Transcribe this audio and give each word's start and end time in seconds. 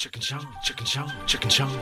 Chicken 0.00 0.22
Chong, 0.22 0.46
Chicken 0.64 0.86
Chong, 0.86 1.12
Chicken 1.26 1.50
Chong. 1.50 1.78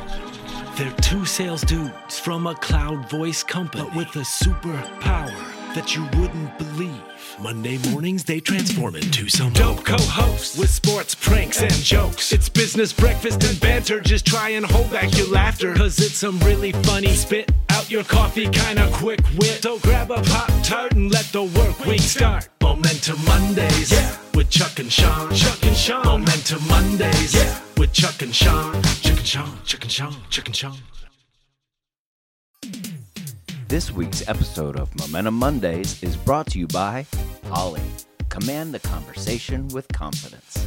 They're 0.74 0.90
two 1.00 1.24
sales 1.24 1.60
dudes 1.62 2.18
from 2.18 2.48
a 2.48 2.54
cloud 2.56 3.08
voice 3.08 3.44
company, 3.44 3.84
but 3.84 3.94
with 3.94 4.08
a 4.16 4.26
superpower 4.26 5.32
that 5.76 5.94
you 5.94 6.02
wouldn't 6.18 6.58
believe. 6.58 7.00
Monday 7.40 7.78
mornings 7.90 8.24
they 8.24 8.40
transform 8.40 8.96
into 8.96 9.28
some 9.28 9.52
dope 9.52 9.84
co-hosts 9.84 10.58
with 10.58 10.68
sports 10.68 11.14
pranks 11.14 11.62
and 11.62 11.72
jokes. 11.72 12.32
It's 12.32 12.48
business 12.48 12.92
breakfast 12.92 13.44
and 13.44 13.60
banter. 13.60 14.00
Just 14.00 14.26
try 14.26 14.48
and 14.48 14.66
hold 14.66 14.90
back 14.90 15.16
your 15.16 15.28
laughter, 15.28 15.72
cause 15.76 16.00
it's 16.00 16.18
some 16.18 16.40
really 16.40 16.72
funny 16.72 17.14
spit 17.14 17.52
out 17.68 17.88
your 17.88 18.02
coffee 18.02 18.48
kind 18.48 18.80
of 18.80 18.92
quick 18.94 19.20
wit. 19.38 19.62
So 19.62 19.78
grab 19.78 20.10
a 20.10 20.20
pop 20.22 20.50
tart 20.64 20.90
and 20.94 21.08
let 21.12 21.26
the 21.26 21.44
work 21.44 21.86
week 21.86 22.00
start. 22.00 22.48
Momentum 22.60 23.24
Mondays, 23.26 23.92
yeah, 23.92 24.16
with 24.34 24.50
Chuck 24.50 24.80
and 24.80 24.92
Shawn. 24.92 25.32
Chuck 25.32 25.62
and 25.64 25.76
Shawn. 25.76 26.04
Momentum 26.04 26.66
Mondays, 26.66 27.34
yeah, 27.34 27.60
with 27.78 27.92
Chuck 27.92 28.22
and 28.22 28.34
Shawn. 28.34 28.82
Chuck 28.82 29.18
and 29.18 29.26
Shawn, 29.26 29.58
Chuck 29.64 29.82
and 29.82 29.92
Shawn, 29.92 30.16
Chuck 30.30 30.46
and 30.46 30.56
Shawn. 30.56 30.78
This 33.68 33.92
week's 33.92 34.26
episode 34.28 34.76
of 34.76 34.92
Momentum 34.98 35.34
Mondays 35.34 36.02
is 36.02 36.16
brought 36.16 36.48
to 36.48 36.58
you 36.58 36.66
by 36.66 37.06
Ollie. 37.52 37.80
Command 38.30 38.74
the 38.74 38.80
conversation 38.80 39.68
with 39.68 39.86
confidence. 39.92 40.66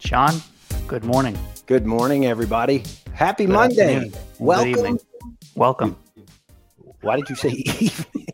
Shawn, 0.00 0.42
good 0.88 1.04
morning. 1.04 1.38
Good 1.66 1.86
morning, 1.86 2.26
everybody. 2.26 2.82
Happy 3.12 3.46
Good 3.46 3.52
Monday. 3.52 3.94
afternoon. 3.94 4.10
Good 4.10 4.20
Welcome. 4.40 4.68
evening. 4.70 5.00
Welcome. 5.54 5.96
Why 7.02 7.16
did 7.16 7.30
you 7.30 7.36
say 7.36 7.50
evening? 7.80 8.26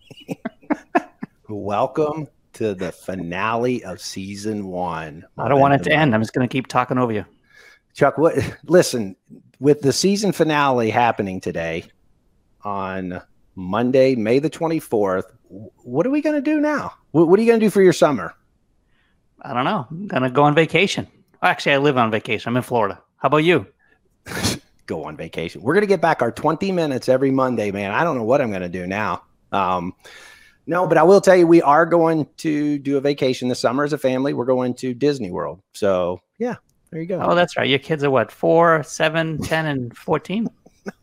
Welcome 1.48 2.28
to 2.56 2.74
the 2.74 2.90
finale 2.90 3.84
of 3.84 4.00
season 4.00 4.66
one. 4.66 5.24
I 5.36 5.48
don't 5.48 5.60
want 5.60 5.74
it 5.74 5.82
to 5.84 5.92
end. 5.92 6.14
I'm 6.14 6.22
just 6.22 6.32
going 6.32 6.48
to 6.48 6.52
keep 6.52 6.66
talking 6.66 6.96
over 6.96 7.12
you. 7.12 7.24
Chuck, 7.94 8.16
what? 8.16 8.34
Listen, 8.64 9.14
with 9.60 9.82
the 9.82 9.92
season 9.92 10.32
finale 10.32 10.90
happening 10.90 11.40
today 11.40 11.84
on 12.62 13.20
Monday, 13.54 14.14
May 14.14 14.38
the 14.38 14.50
24th, 14.50 15.24
what 15.48 16.06
are 16.06 16.10
we 16.10 16.22
going 16.22 16.34
to 16.34 16.40
do 16.40 16.60
now? 16.60 16.94
What, 17.10 17.28
what 17.28 17.38
are 17.38 17.42
you 17.42 17.48
going 17.48 17.60
to 17.60 17.66
do 17.66 17.70
for 17.70 17.82
your 17.82 17.92
summer? 17.92 18.34
I 19.42 19.52
don't 19.52 19.64
know. 19.64 19.86
I'm 19.90 20.06
going 20.06 20.22
to 20.22 20.30
go 20.30 20.42
on 20.42 20.54
vacation. 20.54 21.06
Actually, 21.42 21.72
I 21.72 21.78
live 21.78 21.98
on 21.98 22.10
vacation. 22.10 22.48
I'm 22.48 22.56
in 22.56 22.62
Florida. 22.62 23.00
How 23.18 23.28
about 23.28 23.38
you? 23.38 23.66
Go 24.86 25.04
on 25.04 25.16
vacation. 25.16 25.62
We're 25.62 25.74
going 25.74 25.82
to 25.82 25.88
get 25.88 26.00
back 26.00 26.22
our 26.22 26.32
20 26.32 26.72
minutes 26.72 27.08
every 27.08 27.30
Monday, 27.30 27.70
man. 27.70 27.90
I 27.90 28.02
don't 28.02 28.16
know 28.16 28.24
what 28.24 28.40
I'm 28.40 28.50
going 28.50 28.62
to 28.62 28.68
do 28.68 28.86
now. 28.86 29.22
Um, 29.52 29.94
no, 30.66 30.86
but 30.86 30.98
I 30.98 31.02
will 31.02 31.20
tell 31.20 31.36
you, 31.36 31.46
we 31.46 31.62
are 31.62 31.86
going 31.86 32.26
to 32.38 32.78
do 32.78 32.96
a 32.96 33.00
vacation 33.00 33.48
this 33.48 33.60
summer 33.60 33.84
as 33.84 33.92
a 33.92 33.98
family. 33.98 34.34
We're 34.34 34.44
going 34.44 34.74
to 34.74 34.94
Disney 34.94 35.30
World. 35.30 35.60
So, 35.74 36.20
yeah, 36.38 36.56
there 36.90 37.00
you 37.00 37.06
go. 37.06 37.20
Oh, 37.22 37.34
that's 37.34 37.56
right. 37.56 37.68
Your 37.68 37.78
kids 37.78 38.02
are 38.04 38.10
what? 38.10 38.30
Four, 38.32 38.82
seven, 38.82 39.38
10, 39.42 39.66
and 39.66 39.96
14? 39.96 40.48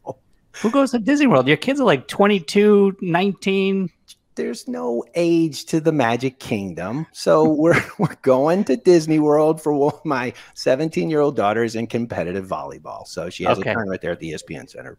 no. 0.06 0.18
Who 0.62 0.70
goes 0.70 0.92
to 0.92 1.00
Disney 1.00 1.28
World? 1.28 1.48
Your 1.48 1.58
kids 1.58 1.80
are 1.80 1.86
like 1.86 2.08
22, 2.08 2.98
19. 3.02 3.90
There's 4.36 4.68
no 4.68 5.04
age 5.16 5.66
to 5.66 5.80
the 5.80 5.92
Magic 5.92 6.40
Kingdom. 6.40 7.06
So, 7.12 7.48
we're, 7.50 7.82
we're 8.00 8.16
going 8.22 8.64
to 8.66 8.76
Disney 8.78 9.20
World 9.20 9.62
for 9.62 9.74
one, 9.74 9.94
my 10.06 10.34
17 10.56 11.10
year 11.10 11.20
old 11.22 11.36
daughter 11.36 11.64
is 11.64 11.76
in 11.76 11.88
competitive 11.88 12.46
volleyball. 12.48 13.08
So, 13.08 13.30
she 13.30 13.44
has 13.46 13.58
Okay. 13.60 13.72
a 13.72 13.74
tournament 13.74 14.02
there 14.02 14.12
at 14.12 14.20
the 14.20 14.32
ESPN 14.34 14.70
Center. 14.70 14.98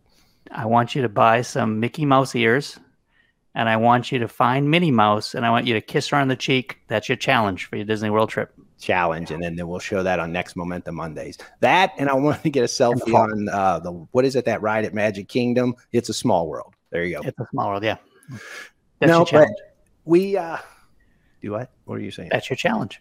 I 0.50 0.66
want 0.66 0.94
you 0.94 1.02
to 1.02 1.08
buy 1.08 1.42
some 1.42 1.80
Mickey 1.80 2.04
Mouse 2.04 2.34
ears, 2.34 2.78
and 3.54 3.68
I 3.68 3.76
want 3.76 4.10
you 4.10 4.18
to 4.18 4.28
find 4.28 4.70
Minnie 4.70 4.90
Mouse, 4.90 5.34
and 5.34 5.46
I 5.46 5.50
want 5.50 5.66
you 5.66 5.74
to 5.74 5.80
kiss 5.80 6.08
her 6.08 6.16
on 6.16 6.28
the 6.28 6.36
cheek. 6.36 6.78
That's 6.88 7.08
your 7.08 7.16
challenge 7.16 7.66
for 7.66 7.76
your 7.76 7.84
Disney 7.84 8.10
World 8.10 8.30
trip. 8.30 8.52
challenge, 8.78 9.30
and 9.30 9.42
then, 9.42 9.56
then 9.56 9.68
we'll 9.68 9.78
show 9.78 10.02
that 10.02 10.18
on 10.18 10.32
next 10.32 10.56
Momentum 10.56 10.96
Mondays. 10.96 11.38
That, 11.60 11.92
and 11.98 12.08
I 12.08 12.14
want 12.14 12.42
to 12.42 12.50
get 12.50 12.62
a 12.62 12.66
selfie 12.66 13.14
on 13.14 13.48
uh, 13.48 13.78
the 13.78 13.92
what 14.10 14.24
is 14.24 14.36
it 14.36 14.44
that 14.44 14.60
ride 14.62 14.84
at 14.84 14.94
Magic 14.94 15.28
Kingdom? 15.28 15.74
It's 15.92 16.08
a 16.08 16.14
small 16.14 16.48
world. 16.48 16.74
There 16.90 17.04
you 17.04 17.16
go. 17.16 17.22
It's 17.26 17.38
a 17.38 17.46
small 17.50 17.68
world, 17.68 17.84
yeah. 17.84 17.96
That's 19.00 19.10
no, 19.10 19.24
but 19.24 19.48
we 20.04 20.36
uh, 20.36 20.58
do 21.40 21.52
what? 21.52 21.70
What 21.84 21.96
are 21.96 22.02
you 22.02 22.10
saying? 22.10 22.30
That's 22.32 22.48
your 22.48 22.56
challenge. 22.56 23.00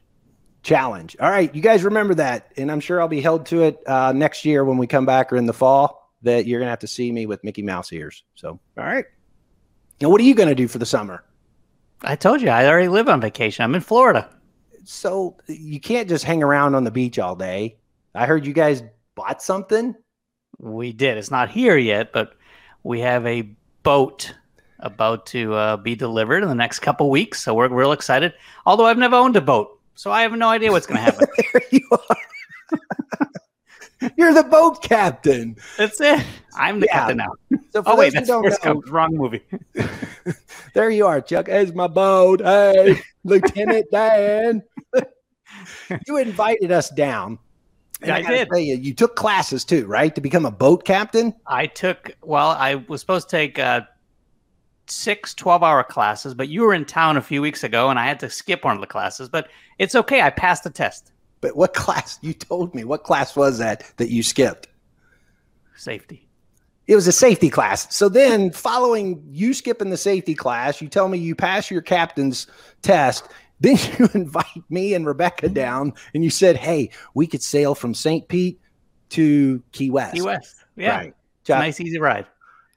challenge. 0.64 1.18
All 1.20 1.30
right, 1.30 1.54
you 1.54 1.62
guys 1.62 1.84
remember 1.84 2.16
that, 2.16 2.52
and 2.58 2.72
I'm 2.72 2.80
sure 2.80 3.02
I'll 3.02 3.08
be 3.08 3.22
held 3.22 3.46
to 3.48 3.64
it 3.64 3.80
uh, 3.88 4.14
next 4.14 4.46
year 4.46 4.64
when 4.64 4.78
we 4.78 4.88
come 4.88 5.06
back 5.06 5.34
or 5.34 5.38
in 5.38 5.46
the 5.46 5.54
fall. 5.54 6.12
That 6.22 6.46
you're 6.46 6.62
gonna 6.62 6.70
have 6.70 6.80
to 6.80 6.88
see 6.88 7.12
me 7.12 7.26
with 7.26 7.44
Mickey 7.44 7.64
Mouse 7.64 7.92
ears. 7.92 8.24
So, 8.36 8.58
all 8.78 8.86
right. 8.86 9.04
Now, 10.04 10.10
what 10.10 10.20
are 10.20 10.26
you 10.26 10.36
gonna 10.36 10.54
do 10.54 10.68
for 10.68 10.80
the 10.80 10.86
summer? 10.86 11.24
I 12.02 12.18
told 12.18 12.42
you 12.42 12.50
I 12.50 12.68
already 12.68 12.90
live 12.90 13.08
on 13.08 13.22
vacation. 13.22 13.64
I'm 13.64 13.74
in 13.74 13.80
Florida. 13.80 14.30
So 14.84 15.38
you 15.48 15.80
can't 15.80 16.10
just 16.10 16.26
hang 16.26 16.44
around 16.44 16.76
on 16.76 16.84
the 16.84 16.92
beach 16.92 17.20
all 17.20 17.38
day. 17.38 17.78
I 18.14 18.26
heard 18.26 18.46
you 18.46 18.52
guys 18.52 18.84
bought 19.16 19.42
something. 19.42 19.96
We 20.58 20.92
did. 20.92 21.18
It's 21.18 21.32
not 21.32 21.50
here 21.50 21.78
yet, 21.78 22.12
but 22.12 22.34
we 22.84 23.00
have 23.00 23.26
a 23.26 23.44
boat 23.84 24.36
about 24.80 25.26
to 25.28 25.54
uh, 25.54 25.78
be 25.78 25.96
delivered 25.96 26.44
in 26.44 26.50
the 26.50 26.56
next 26.56 26.80
couple 26.80 27.10
weeks. 27.10 27.42
So 27.42 27.54
we're 27.54 27.70
real 27.70 27.94
excited. 27.94 28.34
Although 28.66 28.88
I've 28.88 28.98
never 28.98 29.16
owned 29.16 29.38
a 29.38 29.42
boat, 29.42 29.80
so 29.96 30.12
I 30.12 30.24
have 30.24 30.34
no 30.34 30.50
idea 30.50 30.70
what's 30.70 30.86
going 30.86 30.98
to 30.98 31.04
happen. 31.04 31.28
there 31.54 31.62
you 31.72 31.88
are. 31.90 32.18
You're 34.18 34.34
the 34.34 34.44
boat 34.44 34.82
captain. 34.84 35.56
That's 35.78 36.00
it. 36.02 36.26
I'm 36.58 36.80
the 36.80 36.88
Yeah. 36.88 37.00
captain 37.00 37.18
now. 37.18 37.34
So 37.72 37.84
Oh 37.86 37.96
wait, 37.96 38.14
that's 38.14 38.28
don't 38.28 38.42
Forrest 38.44 38.64
know. 38.66 38.82
Wrong 38.88 39.16
movie. 39.16 39.42
there 40.74 40.90
you 40.90 41.06
are, 41.06 41.22
Chuck. 41.22 41.46
There's 41.48 41.74
my 41.74 41.88
boat. 41.88 42.42
Hey, 42.42 43.00
Lieutenant 43.24 43.86
Dan. 43.92 44.64
you 46.08 46.18
invited 46.18 46.72
us 46.72 46.90
down. 46.90 47.40
And 48.02 48.12
I 48.12 48.22
gotta 48.22 48.36
did. 48.38 48.50
Tell 48.50 48.60
you, 48.60 48.76
you 48.76 48.94
took 48.94 49.16
classes 49.16 49.64
too, 49.64 49.86
right, 49.86 50.14
to 50.14 50.20
become 50.20 50.46
a 50.46 50.52
boat 50.52 50.84
captain. 50.84 51.34
I 51.48 51.68
took. 51.68 52.12
Well, 52.22 52.50
I 52.50 52.76
was 52.76 53.00
supposed 53.00 53.30
to 53.30 53.36
take 53.38 53.58
uh, 53.60 53.82
six 54.88 55.34
12-hour 55.34 55.86
classes, 55.86 56.34
but 56.34 56.50
you 56.50 56.64
were 56.64 56.74
in 56.74 56.84
town 56.84 57.16
a 57.16 57.22
few 57.22 57.42
weeks 57.42 57.64
ago, 57.64 57.90
and 57.90 57.98
I 57.98 58.06
had 58.06 58.20
to 58.20 58.30
skip 58.30 58.66
one 58.66 58.76
of 58.76 58.82
the 58.82 58.88
classes. 58.88 59.30
But 59.30 59.48
it's 59.80 59.96
okay. 59.96 60.22
I 60.22 60.32
passed 60.32 60.66
the 60.66 60.70
test. 60.70 61.13
But 61.44 61.58
what 61.58 61.74
class? 61.74 62.18
You 62.24 62.34
told 62.34 62.74
me 62.74 62.86
what 62.86 63.04
class 63.04 63.36
was 63.36 63.58
that 63.58 63.84
that 63.98 64.10
you 64.10 64.24
skipped? 64.24 64.70
Safety. 65.76 66.26
It 66.88 66.96
was 66.96 67.06
a 67.06 67.12
safety 67.12 67.50
class. 67.50 67.94
So 67.94 68.08
then, 68.08 68.52
following 68.52 69.22
you 69.30 69.54
skipping 69.54 69.90
the 69.90 69.98
safety 69.98 70.36
class, 70.36 70.82
you 70.82 70.88
tell 70.88 71.10
me 71.10 71.18
you 71.18 71.36
pass 71.36 71.70
your 71.70 71.82
captain's 71.82 72.48
test. 72.82 73.28
Then 73.60 73.78
you 74.00 74.10
invite 74.14 74.64
me 74.70 74.94
and 74.94 75.06
Rebecca 75.06 75.50
down, 75.50 75.94
and 76.14 76.24
you 76.24 76.30
said, 76.30 76.56
"Hey, 76.56 76.92
we 77.14 77.28
could 77.28 77.44
sail 77.44 77.76
from 77.76 77.94
St. 77.94 78.26
Pete 78.30 78.62
to 79.10 79.62
Key 79.74 79.90
West." 79.90 80.16
Key 80.16 80.22
West. 80.22 80.56
Yeah. 80.78 80.96
Right. 80.96 81.14
It's 81.42 81.50
a 81.50 81.54
Chuck, 81.54 81.60
nice, 81.60 81.82
easy 81.82 82.00
ride. 82.00 82.26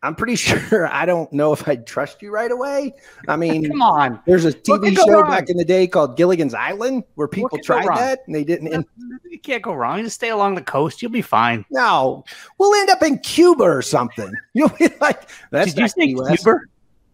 I'm 0.06 0.14
pretty 0.14 0.36
sure 0.36 0.86
I 0.92 1.04
don't 1.04 1.30
know 1.32 1.52
if 1.52 1.68
I'd 1.68 1.86
trust 1.86 2.22
you 2.22 2.30
right 2.30 2.50
away. 2.50 2.94
I 3.28 3.36
mean, 3.36 3.68
Come 3.68 3.82
on. 3.82 4.20
there's 4.26 4.44
a 4.44 4.52
TV 4.52 4.96
show 4.96 5.20
wrong? 5.20 5.30
back 5.30 5.50
in 5.50 5.56
the 5.56 5.64
day 5.64 5.86
called 5.86 6.16
Gilligan's 6.16 6.54
Island 6.54 7.04
where 7.16 7.28
people 7.28 7.58
tried 7.58 7.88
that 7.88 8.20
and 8.26 8.34
they 8.34 8.44
didn't. 8.44 8.72
And 8.72 8.84
You 9.28 9.40
can't 9.40 9.62
go 9.62 9.74
wrong. 9.74 9.98
You 9.98 10.04
just 10.04 10.16
stay 10.16 10.30
along 10.30 10.54
the 10.54 10.62
coast. 10.62 11.02
You'll 11.02 11.10
be 11.10 11.22
fine. 11.22 11.64
no, 11.70 12.24
we'll 12.58 12.74
end 12.80 12.88
up 12.90 13.02
in 13.02 13.18
Cuba 13.18 13.64
or 13.64 13.82
something. 13.82 14.32
You'll 14.54 14.70
be 14.70 14.88
like, 15.00 15.28
"That's 15.50 15.74
Did 15.74 15.82
you 15.82 15.88
say 15.88 16.14
West." 16.14 16.42
Cuber? 16.42 16.68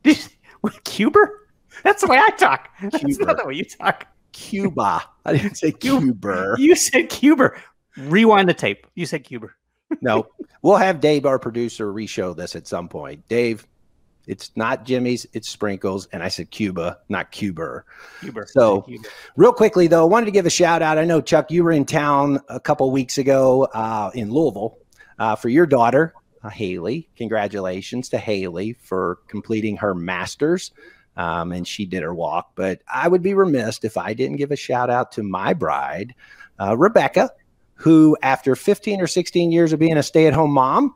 Did 0.04 0.18
you, 0.18 0.24
what, 0.60 0.84
Cuber? 0.84 1.48
That's 1.82 2.02
the 2.02 2.08
way 2.08 2.18
I 2.18 2.30
talk. 2.30 2.68
That's 2.80 3.18
not 3.18 3.38
the 3.38 3.46
way 3.46 3.54
you 3.54 3.64
talk. 3.64 4.06
Cuba. 4.32 5.02
I 5.24 5.32
didn't 5.36 5.56
say 5.56 5.72
Cuba. 5.72 6.54
You 6.58 6.76
said 6.76 7.08
Cuba. 7.08 7.50
Rewind 7.96 8.48
the 8.48 8.54
tape. 8.54 8.86
You 8.94 9.06
said 9.06 9.24
Cuber. 9.24 9.54
No, 10.00 10.26
we'll 10.62 10.76
have 10.76 11.00
Dave, 11.00 11.26
our 11.26 11.38
producer, 11.38 11.92
re-show 11.92 12.34
this 12.34 12.56
at 12.56 12.66
some 12.66 12.88
point. 12.88 13.26
Dave, 13.28 13.66
it's 14.26 14.52
not 14.56 14.84
Jimmy's, 14.84 15.26
it's 15.32 15.48
Sprinkles, 15.48 16.06
and 16.12 16.22
I 16.22 16.28
said 16.28 16.50
Cuba, 16.50 16.98
not 17.08 17.30
Cuba. 17.32 17.84
Cuber. 18.20 18.46
So- 18.48 18.82
Cuber. 18.82 19.08
Real 19.36 19.52
quickly 19.52 19.86
though, 19.88 20.02
I 20.02 20.08
wanted 20.08 20.26
to 20.26 20.32
give 20.32 20.46
a 20.46 20.50
shout 20.50 20.82
out. 20.82 20.98
I 20.98 21.04
know 21.04 21.20
Chuck, 21.20 21.50
you 21.50 21.64
were 21.64 21.72
in 21.72 21.84
town 21.84 22.40
a 22.48 22.60
couple 22.60 22.90
weeks 22.90 23.18
ago 23.18 23.64
uh, 23.74 24.10
in 24.14 24.30
Louisville 24.30 24.78
uh, 25.18 25.34
for 25.36 25.48
your 25.48 25.66
daughter, 25.66 26.14
uh, 26.44 26.48
Haley. 26.48 27.08
Congratulations 27.16 28.08
to 28.10 28.18
Haley 28.18 28.74
for 28.74 29.18
completing 29.28 29.76
her 29.78 29.94
masters. 29.94 30.70
Um, 31.14 31.52
and 31.52 31.68
she 31.68 31.84
did 31.84 32.02
her 32.02 32.14
walk. 32.14 32.52
But 32.54 32.80
I 32.92 33.06
would 33.06 33.22
be 33.22 33.34
remiss 33.34 33.80
if 33.82 33.98
I 33.98 34.14
didn't 34.14 34.38
give 34.38 34.50
a 34.50 34.56
shout 34.56 34.88
out 34.88 35.12
to 35.12 35.22
my 35.22 35.52
bride, 35.52 36.14
uh, 36.58 36.74
Rebecca, 36.74 37.30
who, 37.74 38.16
after 38.22 38.54
15 38.54 39.00
or 39.00 39.06
16 39.06 39.50
years 39.52 39.72
of 39.72 39.78
being 39.78 39.96
a 39.96 40.02
stay 40.02 40.26
at 40.26 40.32
home 40.34 40.52
mom, 40.52 40.94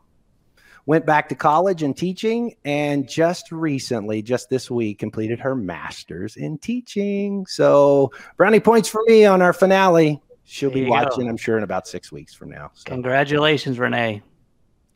went 0.87 1.05
back 1.05 1.29
to 1.31 1.35
college 1.35 1.83
and 1.83 1.97
teaching. 1.97 2.55
And 2.65 3.09
just 3.09 3.51
recently, 3.51 4.23
just 4.23 4.49
this 4.51 4.71
week, 4.71 4.99
completed 4.99 5.41
her 5.41 5.55
master's 5.57 6.37
in 6.37 6.59
teaching. 6.59 7.45
So, 7.47 8.13
brownie 8.37 8.61
points 8.61 8.89
for 8.89 9.03
me 9.07 9.25
on 9.25 9.43
our 9.43 9.53
finale. 9.53 10.23
She'll 10.45 10.71
There 10.71 10.75
be 10.75 10.81
you 10.83 10.87
go. 10.87 10.93
watching, 10.93 11.29
I'm 11.29 11.37
sure, 11.37 11.57
in 11.59 11.65
about 11.65 11.89
six 11.89 12.13
weeks 12.13 12.33
from 12.35 12.51
now. 12.51 12.71
So. 12.75 12.85
Congratulations, 12.85 13.79
Renee. 13.81 14.23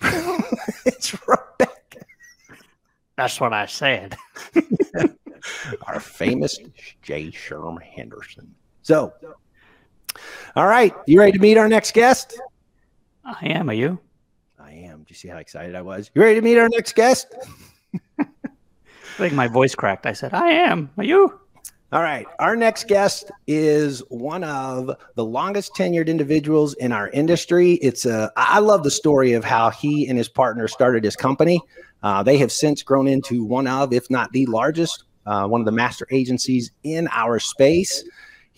it's 0.02 1.12
Rebecca, 1.26 2.04
That's 3.16 3.40
what 3.40 3.52
I 3.52 3.66
said. 3.66 4.16
our 5.88 5.98
famous 5.98 6.58
J. 7.02 7.32
Sherm 7.32 7.82
Henderson. 7.82 8.54
So, 8.82 9.12
All 10.56 10.66
right, 10.66 10.94
you 11.06 11.18
ready 11.18 11.32
to 11.32 11.38
meet 11.38 11.56
our 11.56 11.68
next 11.68 11.94
guest? 11.94 12.40
I 13.24 13.46
am. 13.48 13.70
Are 13.70 13.74
you? 13.74 13.98
I 14.58 14.72
am. 14.72 14.98
Do 14.98 15.06
you 15.08 15.14
see 15.14 15.28
how 15.28 15.38
excited 15.38 15.74
I 15.74 15.82
was? 15.82 16.10
You 16.14 16.22
ready 16.22 16.36
to 16.36 16.42
meet 16.42 16.58
our 16.58 16.68
next 16.68 16.94
guest? 16.94 17.34
I 18.18 18.26
think 19.16 19.34
my 19.34 19.46
voice 19.46 19.74
cracked. 19.74 20.06
I 20.06 20.12
said, 20.12 20.34
I 20.34 20.48
am. 20.48 20.90
Are 20.96 21.04
you? 21.04 21.40
All 21.92 22.02
right. 22.02 22.24
Our 22.38 22.54
next 22.54 22.86
guest 22.86 23.32
is 23.48 23.98
one 24.10 24.44
of 24.44 24.96
the 25.16 25.24
longest 25.24 25.74
tenured 25.74 26.06
individuals 26.06 26.74
in 26.74 26.92
our 26.92 27.08
industry. 27.10 27.72
It's 27.74 28.06
a, 28.06 28.30
I 28.36 28.60
love 28.60 28.84
the 28.84 28.92
story 28.92 29.32
of 29.32 29.44
how 29.44 29.70
he 29.70 30.06
and 30.06 30.16
his 30.16 30.28
partner 30.28 30.68
started 30.68 31.02
his 31.02 31.16
company. 31.16 31.60
Uh, 32.02 32.22
they 32.22 32.38
have 32.38 32.52
since 32.52 32.82
grown 32.84 33.08
into 33.08 33.44
one 33.44 33.66
of, 33.66 33.92
if 33.92 34.08
not 34.08 34.30
the 34.30 34.46
largest, 34.46 35.02
uh, 35.26 35.48
one 35.48 35.60
of 35.60 35.64
the 35.64 35.72
master 35.72 36.06
agencies 36.12 36.70
in 36.84 37.08
our 37.10 37.40
space. 37.40 38.04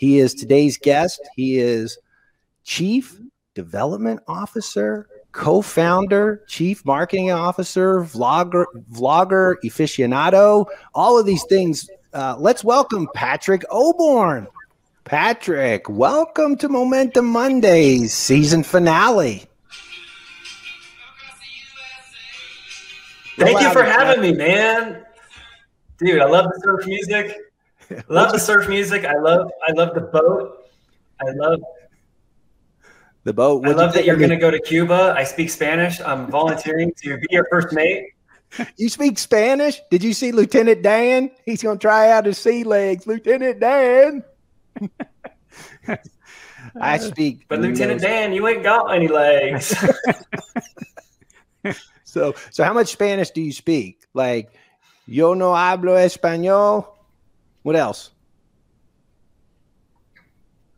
He 0.03 0.19
is 0.19 0.35
today's 0.35 0.79
guest. 0.79 1.21
He 1.37 1.61
is 1.61 1.97
Chief 2.65 3.21
Development 3.55 4.19
Officer, 4.27 5.07
co-founder, 5.31 6.43
Chief 6.49 6.85
Marketing 6.85 7.31
Officer, 7.31 8.01
vlogger, 8.01 8.65
vlogger, 8.91 9.55
aficionado, 9.63 10.67
all 10.93 11.21
of 11.21 11.25
these 11.25 11.45
things 11.45 11.89
uh, 12.15 12.35
let's 12.37 12.65
welcome 12.65 13.07
Patrick 13.15 13.63
Oborn. 13.71 14.49
Patrick, 15.05 15.89
welcome 15.89 16.57
to 16.57 16.69
Momentum 16.69 17.27
Mondays 17.27 18.13
season 18.13 18.65
finale. 18.65 19.45
Thank 23.39 23.61
you 23.61 23.71
for 23.71 23.85
having 23.85 24.21
me, 24.21 24.33
man. 24.33 25.05
Dude, 25.99 26.21
I 26.21 26.25
love 26.25 26.47
the 26.47 26.61
surf 26.65 26.87
music. 26.89 27.37
love 28.09 28.33
the 28.33 28.39
surf 28.39 28.69
music. 28.69 29.05
I 29.05 29.19
love 29.19 29.51
I 29.69 29.73
love 29.73 29.95
the 29.95 30.01
boat. 30.01 30.69
I 31.21 31.31
love 31.33 31.61
the 33.25 33.33
boat. 33.33 33.63
What'd 33.63 33.77
I 33.77 33.85
love 33.85 33.95
that 33.95 34.05
you're 34.05 34.17
going 34.17 34.31
to 34.31 34.37
go 34.37 34.51
to 34.51 34.61
Cuba. 34.61 35.15
I 35.17 35.25
speak 35.25 35.51
Spanish. 35.51 36.01
I'm 36.01 36.29
volunteering 36.31 36.93
to 37.03 37.17
be 37.19 37.27
your 37.31 37.47
first 37.51 37.73
mate. 37.73 38.09
You 38.77 38.89
speak 38.89 39.19
Spanish? 39.19 39.81
Did 39.91 40.03
you 40.03 40.13
see 40.13 40.33
Lieutenant 40.33 40.83
Dan? 40.83 41.31
He's 41.47 41.63
going 41.63 41.79
to 41.79 41.83
try 41.83 42.11
out 42.11 42.27
his 42.27 42.39
sea 42.39 42.65
legs. 42.65 43.07
Lieutenant 43.07 43.61
Dan. 43.61 44.25
I 46.81 46.99
speak. 46.99 47.47
But 47.49 47.61
Lieutenant 47.61 48.01
Dan, 48.01 48.33
you 48.33 48.47
ain't 48.47 48.63
got 48.63 48.95
any 48.95 49.09
legs. 49.09 49.75
so, 52.05 52.35
so 52.51 52.65
how 52.65 52.73
much 52.73 52.93
Spanish 52.93 53.31
do 53.31 53.41
you 53.41 53.53
speak? 53.53 54.05
Like, 54.15 54.53
yo 55.07 55.35
no 55.35 55.53
hablo 55.53 55.97
español. 55.97 56.87
What 57.63 57.77
else? 57.77 58.11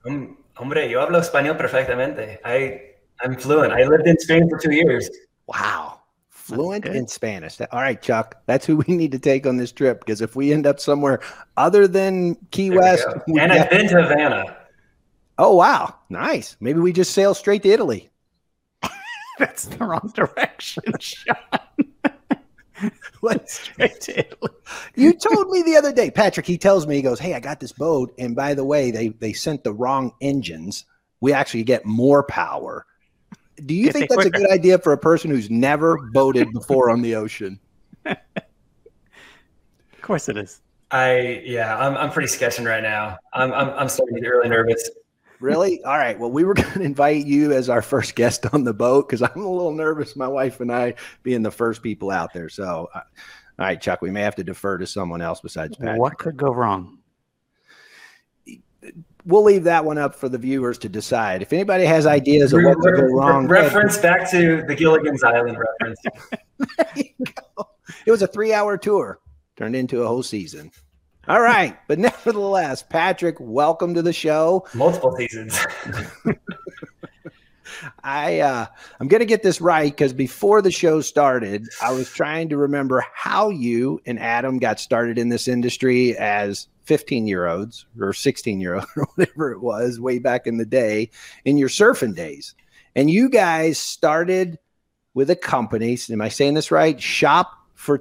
Um, 0.06 0.36
hombre, 0.54 0.88
yo 0.88 1.00
hablo 1.00 1.18
español 1.18 1.56
perfectamente. 1.56 2.38
I 2.44 2.94
I'm 3.22 3.36
fluent. 3.36 3.72
I 3.72 3.84
lived 3.84 4.06
in 4.06 4.18
Spain 4.18 4.48
for 4.48 4.58
two 4.58 4.72
years. 4.72 5.08
Wow 5.46 6.04
fluent 6.44 6.84
in 6.84 7.08
Spanish. 7.08 7.58
All 7.72 7.80
right, 7.80 8.00
Chuck, 8.00 8.36
that's 8.46 8.66
who 8.66 8.76
we 8.76 8.94
need 8.94 9.12
to 9.12 9.18
take 9.18 9.46
on 9.46 9.56
this 9.56 9.72
trip 9.72 10.00
because 10.00 10.20
if 10.20 10.36
we 10.36 10.52
end 10.52 10.66
up 10.66 10.78
somewhere 10.78 11.20
other 11.56 11.88
than 11.88 12.36
Key 12.50 12.68
there 12.68 12.80
West, 12.80 13.06
and 13.28 13.52
I've 13.52 13.70
been 13.70 13.88
to 13.88 14.02
Havana. 14.02 14.56
Oh 15.38 15.54
wow, 15.54 15.94
nice. 16.10 16.56
Maybe 16.60 16.80
we 16.80 16.92
just 16.92 17.12
sail 17.12 17.34
straight 17.34 17.62
to 17.62 17.70
Italy. 17.70 18.10
that's 19.38 19.64
the 19.64 19.84
wrong 19.84 20.12
direction, 20.14 20.84
Shawn. 21.00 21.36
What 23.24 23.48
straight 23.48 24.02
to 24.02 24.18
Italy? 24.18 24.50
You 24.96 25.14
told 25.14 25.48
me 25.48 25.62
the 25.62 25.76
other 25.76 25.92
day, 25.92 26.10
Patrick. 26.10 26.44
He 26.44 26.58
tells 26.58 26.86
me 26.86 26.96
he 26.96 27.00
goes, 27.00 27.18
"Hey, 27.18 27.32
I 27.32 27.40
got 27.40 27.58
this 27.58 27.72
boat, 27.72 28.12
and 28.18 28.36
by 28.36 28.52
the 28.52 28.66
way, 28.66 28.90
they 28.90 29.08
they 29.08 29.32
sent 29.32 29.64
the 29.64 29.72
wrong 29.72 30.12
engines. 30.20 30.84
We 31.22 31.32
actually 31.32 31.62
get 31.62 31.86
more 31.86 32.22
power." 32.24 32.84
Do 33.64 33.72
you 33.72 33.92
think 33.92 34.10
that's 34.10 34.24
quicker. 34.24 34.36
a 34.36 34.40
good 34.40 34.50
idea 34.50 34.78
for 34.78 34.92
a 34.92 34.98
person 34.98 35.30
who's 35.30 35.48
never 35.48 35.96
boated 36.12 36.52
before 36.52 36.90
on 36.90 37.00
the 37.00 37.14
ocean? 37.14 37.58
of 38.04 38.16
course 40.02 40.28
it 40.28 40.36
is. 40.36 40.60
I 40.90 41.42
yeah, 41.46 41.78
I'm 41.78 41.96
I'm 41.96 42.10
pretty 42.10 42.28
sketching 42.28 42.66
right 42.66 42.82
now. 42.82 43.16
I'm 43.32 43.54
I'm 43.54 43.70
I'm 43.70 43.88
starting 43.88 44.16
to 44.16 44.20
get 44.20 44.28
really 44.28 44.50
nervous. 44.50 44.90
Really? 45.44 45.84
All 45.84 45.98
right. 45.98 46.18
Well, 46.18 46.30
we 46.30 46.42
were 46.42 46.54
going 46.54 46.72
to 46.72 46.82
invite 46.82 47.26
you 47.26 47.52
as 47.52 47.68
our 47.68 47.82
first 47.82 48.14
guest 48.14 48.46
on 48.52 48.64
the 48.64 48.72
boat 48.72 49.08
because 49.08 49.20
I'm 49.20 49.42
a 49.42 49.50
little 49.50 49.72
nervous. 49.72 50.16
My 50.16 50.28
wife 50.28 50.60
and 50.60 50.72
I 50.72 50.94
being 51.22 51.42
the 51.42 51.50
first 51.50 51.82
people 51.82 52.10
out 52.10 52.32
there. 52.32 52.48
So, 52.48 52.88
uh, 52.94 53.00
all 53.58 53.66
right, 53.66 53.80
Chuck, 53.80 54.00
we 54.00 54.10
may 54.10 54.22
have 54.22 54.36
to 54.36 54.44
defer 54.44 54.78
to 54.78 54.86
someone 54.86 55.20
else 55.20 55.40
besides 55.40 55.76
Patrick. 55.76 56.00
What 56.00 56.18
could 56.18 56.36
go 56.36 56.52
wrong? 56.52 56.98
we'll 59.26 59.42
leave 59.42 59.64
that 59.64 59.82
one 59.82 59.96
up 59.96 60.14
for 60.14 60.28
the 60.28 60.36
viewers 60.38 60.76
to 60.78 60.88
decide. 60.88 61.40
If 61.40 61.52
anybody 61.52 61.84
has 61.86 62.04
ideas 62.06 62.52
of 62.52 62.62
what 62.62 62.78
could 62.78 62.94
go 62.94 63.04
wrong, 63.04 63.46
reference 63.46 63.96
back 63.96 64.30
to 64.32 64.62
the 64.66 64.74
Gilligan's 64.74 65.22
Island 65.22 65.58
reference. 65.58 66.00
it 66.96 68.10
was 68.10 68.20
a 68.20 68.26
three-hour 68.26 68.76
tour 68.76 69.20
turned 69.56 69.76
into 69.76 70.02
a 70.02 70.06
whole 70.06 70.22
season. 70.22 70.70
All 71.26 71.40
right, 71.40 71.76
but 71.88 71.98
nevertheless, 72.00 72.82
Patrick, 72.82 73.36
welcome 73.40 73.94
to 73.94 74.02
the 74.02 74.12
show. 74.12 74.66
Multiple 74.74 75.14
seasons. 75.16 75.58
I 78.04 78.40
uh, 78.40 78.66
I'm 79.00 79.08
gonna 79.08 79.24
get 79.24 79.42
this 79.42 79.60
right 79.60 79.90
because 79.90 80.12
before 80.12 80.60
the 80.60 80.70
show 80.70 81.00
started, 81.00 81.66
I 81.82 81.92
was 81.92 82.10
trying 82.10 82.50
to 82.50 82.56
remember 82.56 83.04
how 83.14 83.48
you 83.48 84.00
and 84.06 84.18
Adam 84.20 84.58
got 84.58 84.78
started 84.78 85.18
in 85.18 85.30
this 85.30 85.48
industry 85.48 86.16
as 86.16 86.68
15 86.84 87.26
year 87.26 87.46
olds 87.46 87.86
or 87.98 88.12
16 88.12 88.60
year 88.60 88.74
old 88.74 88.86
or 88.96 89.04
whatever 89.14 89.52
it 89.52 89.60
was 89.60 89.98
way 89.98 90.18
back 90.18 90.46
in 90.46 90.58
the 90.58 90.66
day 90.66 91.10
in 91.44 91.56
your 91.56 91.70
surfing 91.70 92.14
days. 92.14 92.54
And 92.94 93.10
you 93.10 93.28
guys 93.28 93.78
started 93.78 94.58
with 95.14 95.30
a 95.30 95.36
company. 95.36 95.98
Am 96.10 96.20
I 96.20 96.28
saying 96.28 96.54
this 96.54 96.70
right? 96.70 97.00
Shop 97.00 97.52
for 97.74 97.98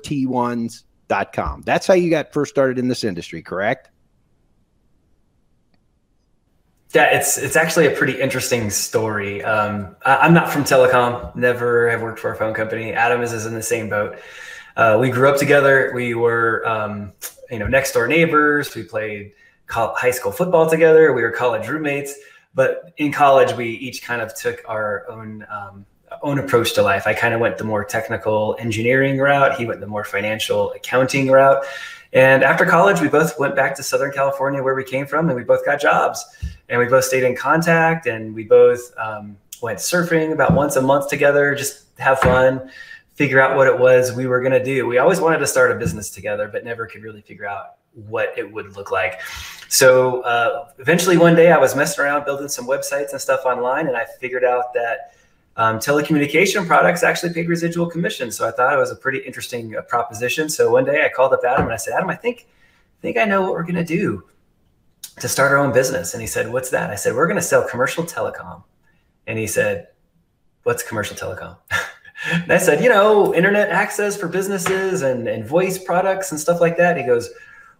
T1s.com. 1.13 1.61
That's 1.65 1.87
how 1.87 1.93
you 1.93 2.09
got 2.09 2.33
first 2.33 2.51
started 2.51 2.79
in 2.79 2.87
this 2.87 3.03
industry, 3.03 3.41
correct? 3.41 3.89
Yeah, 6.93 7.05
it's 7.05 7.39
it's 7.39 7.55
actually 7.55 7.87
a 7.87 7.91
pretty 7.91 8.21
interesting 8.21 8.69
story. 8.69 9.43
Um, 9.43 9.95
I, 10.05 10.27
am 10.27 10.33
not 10.33 10.51
from 10.51 10.63
telecom, 10.63 11.35
never 11.35 11.89
have 11.89 12.03
worked 12.03 12.19
for 12.19 12.31
a 12.31 12.35
phone 12.35 12.53
company. 12.53 12.93
Adam 12.93 13.21
is, 13.21 13.33
is 13.33 13.47
in 13.47 13.55
the 13.55 13.63
same 13.63 13.89
boat. 13.89 14.19
Uh, 14.77 14.97
we 15.01 15.09
grew 15.09 15.27
up 15.27 15.37
together. 15.37 15.91
We 15.95 16.13
were, 16.13 16.63
um, 16.67 17.13
you 17.49 17.57
know, 17.57 17.67
next 17.67 17.93
door 17.93 18.07
neighbors. 18.07 18.75
We 18.75 18.83
played 18.83 19.33
high 19.67 20.11
school 20.11 20.31
football 20.31 20.69
together. 20.69 21.13
We 21.13 21.23
were 21.23 21.31
college 21.31 21.67
roommates. 21.67 22.13
But 22.53 22.93
in 22.97 23.11
college, 23.11 23.53
we 23.53 23.69
each 23.69 24.03
kind 24.03 24.21
of 24.21 24.35
took 24.35 24.61
our 24.67 25.09
own 25.09 25.47
um, 25.49 25.87
own 26.21 26.39
approach 26.39 26.73
to 26.73 26.81
life. 26.81 27.07
I 27.07 27.13
kind 27.13 27.33
of 27.33 27.39
went 27.39 27.57
the 27.57 27.63
more 27.63 27.83
technical 27.83 28.55
engineering 28.59 29.17
route. 29.17 29.55
He 29.55 29.65
went 29.65 29.79
the 29.79 29.87
more 29.87 30.03
financial 30.03 30.71
accounting 30.73 31.31
route. 31.31 31.65
And 32.13 32.43
after 32.43 32.65
college, 32.65 33.01
we 33.01 33.07
both 33.07 33.39
went 33.39 33.55
back 33.55 33.75
to 33.75 33.83
Southern 33.83 34.11
California, 34.11 34.61
where 34.61 34.75
we 34.75 34.83
came 34.83 35.07
from, 35.07 35.29
and 35.29 35.35
we 35.35 35.43
both 35.43 35.65
got 35.65 35.81
jobs 35.81 36.23
and 36.69 36.79
we 36.79 36.87
both 36.87 37.05
stayed 37.05 37.23
in 37.23 37.35
contact 37.35 38.07
and 38.07 38.33
we 38.33 38.43
both 38.43 38.93
um, 38.97 39.37
went 39.61 39.79
surfing 39.79 40.31
about 40.31 40.53
once 40.53 40.75
a 40.75 40.81
month 40.81 41.09
together 41.09 41.55
just 41.55 41.85
have 41.97 42.19
fun 42.19 42.69
figure 43.13 43.39
out 43.39 43.55
what 43.55 43.67
it 43.67 43.77
was 43.77 44.11
we 44.13 44.25
were 44.25 44.41
going 44.41 44.51
to 44.51 44.63
do 44.63 44.87
we 44.87 44.97
always 44.97 45.19
wanted 45.19 45.37
to 45.37 45.47
start 45.47 45.71
a 45.71 45.75
business 45.75 46.09
together 46.09 46.47
but 46.47 46.63
never 46.63 46.85
could 46.85 47.03
really 47.03 47.21
figure 47.21 47.45
out 47.45 47.75
what 48.07 48.33
it 48.37 48.51
would 48.51 48.75
look 48.75 48.91
like 48.91 49.21
so 49.69 50.21
uh, 50.21 50.69
eventually 50.79 51.17
one 51.17 51.35
day 51.35 51.51
i 51.51 51.57
was 51.57 51.75
messing 51.75 52.03
around 52.03 52.25
building 52.25 52.47
some 52.47 52.65
websites 52.65 53.11
and 53.11 53.21
stuff 53.21 53.41
online 53.45 53.87
and 53.87 53.95
i 53.95 54.05
figured 54.19 54.43
out 54.43 54.73
that 54.73 55.12
um, 55.55 55.77
telecommunication 55.77 56.65
products 56.65 57.03
actually 57.03 57.31
paid 57.33 57.47
residual 57.47 57.87
commission 57.87 58.31
so 58.31 58.47
i 58.47 58.51
thought 58.51 58.73
it 58.73 58.77
was 58.77 58.91
a 58.91 58.95
pretty 58.95 59.19
interesting 59.19 59.75
uh, 59.75 59.81
proposition 59.83 60.49
so 60.49 60.71
one 60.71 60.85
day 60.85 61.05
i 61.05 61.09
called 61.09 61.33
up 61.33 61.41
adam 61.47 61.65
and 61.65 61.73
i 61.73 61.77
said 61.77 61.93
adam 61.93 62.09
i 62.09 62.15
think 62.15 62.47
I 62.47 63.01
think 63.01 63.17
i 63.17 63.25
know 63.25 63.41
what 63.41 63.51
we're 63.51 63.63
going 63.63 63.75
to 63.75 63.83
do 63.83 64.23
to 65.19 65.27
start 65.27 65.51
our 65.51 65.57
own 65.57 65.73
business. 65.73 66.13
And 66.13 66.21
he 66.21 66.27
said, 66.27 66.51
What's 66.51 66.69
that? 66.71 66.89
I 66.89 66.95
said, 66.95 67.15
We're 67.15 67.27
going 67.27 67.37
to 67.37 67.41
sell 67.41 67.67
commercial 67.67 68.03
telecom. 68.03 68.63
And 69.27 69.37
he 69.37 69.47
said, 69.47 69.87
What's 70.63 70.83
commercial 70.83 71.15
telecom? 71.15 71.57
and 72.31 72.51
I 72.51 72.57
said, 72.57 72.83
You 72.83 72.89
know, 72.89 73.33
internet 73.33 73.69
access 73.69 74.17
for 74.17 74.27
businesses 74.27 75.01
and, 75.01 75.27
and 75.27 75.45
voice 75.45 75.77
products 75.77 76.31
and 76.31 76.39
stuff 76.39 76.61
like 76.61 76.77
that. 76.77 76.97
He 76.97 77.03
goes, 77.03 77.29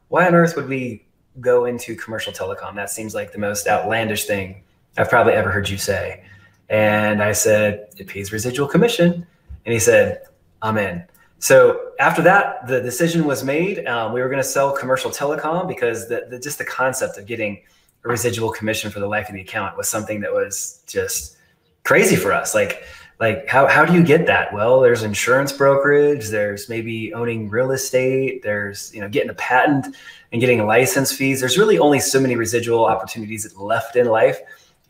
Why 0.09 0.27
on 0.27 0.35
earth 0.35 0.55
would 0.55 0.67
we 0.67 1.05
go 1.39 1.65
into 1.65 1.95
commercial 1.95 2.33
telecom? 2.33 2.75
That 2.75 2.89
seems 2.89 3.15
like 3.15 3.31
the 3.31 3.39
most 3.39 3.67
outlandish 3.67 4.25
thing 4.25 4.63
I've 4.97 5.09
probably 5.09 5.33
ever 5.33 5.49
heard 5.49 5.69
you 5.69 5.77
say. 5.77 6.23
And 6.69 7.21
I 7.21 7.31
said, 7.31 7.87
It 7.97 8.07
pays 8.07 8.31
residual 8.31 8.67
commission. 8.67 9.25
And 9.65 9.73
he 9.73 9.79
said, 9.79 10.23
I'm 10.61 10.77
in. 10.77 11.03
So 11.39 11.91
after 11.99 12.21
that, 12.21 12.67
the 12.67 12.79
decision 12.81 13.25
was 13.25 13.43
made. 13.43 13.85
Um, 13.85 14.13
we 14.13 14.21
were 14.21 14.29
going 14.29 14.41
to 14.41 14.47
sell 14.47 14.71
commercial 14.71 15.11
telecom 15.11 15.67
because 15.67 16.07
the, 16.07 16.25
the, 16.29 16.39
just 16.39 16.57
the 16.57 16.65
concept 16.65 17.17
of 17.17 17.25
getting 17.25 17.61
a 18.05 18.07
residual 18.07 18.49
commission 18.49 18.89
for 18.89 19.01
the 19.01 19.07
life 19.07 19.27
of 19.27 19.35
the 19.35 19.41
account 19.41 19.77
was 19.77 19.89
something 19.89 20.21
that 20.21 20.31
was 20.31 20.81
just 20.87 21.37
crazy 21.83 22.15
for 22.15 22.31
us. 22.31 22.55
Like, 22.55 22.83
like 23.19 23.47
how, 23.47 23.67
how 23.67 23.83
do 23.83 23.93
you 23.93 24.03
get 24.03 24.25
that? 24.27 24.53
Well, 24.53 24.79
there's 24.79 25.03
insurance 25.03 25.51
brokerage. 25.51 26.29
There's 26.29 26.69
maybe 26.69 27.13
owning 27.13 27.49
real 27.49 27.71
estate. 27.71 28.41
There's, 28.41 28.93
you 28.93 29.01
know, 29.01 29.09
getting 29.09 29.29
a 29.29 29.35
patent 29.35 29.95
and 30.31 30.39
getting 30.39 30.65
license 30.65 31.11
fees. 31.11 31.41
There's 31.41 31.57
really 31.57 31.77
only 31.77 31.99
so 31.99 32.21
many 32.21 32.35
residual 32.37 32.85
opportunities 32.85 33.53
left 33.57 33.97
in 33.97 34.07
life. 34.07 34.39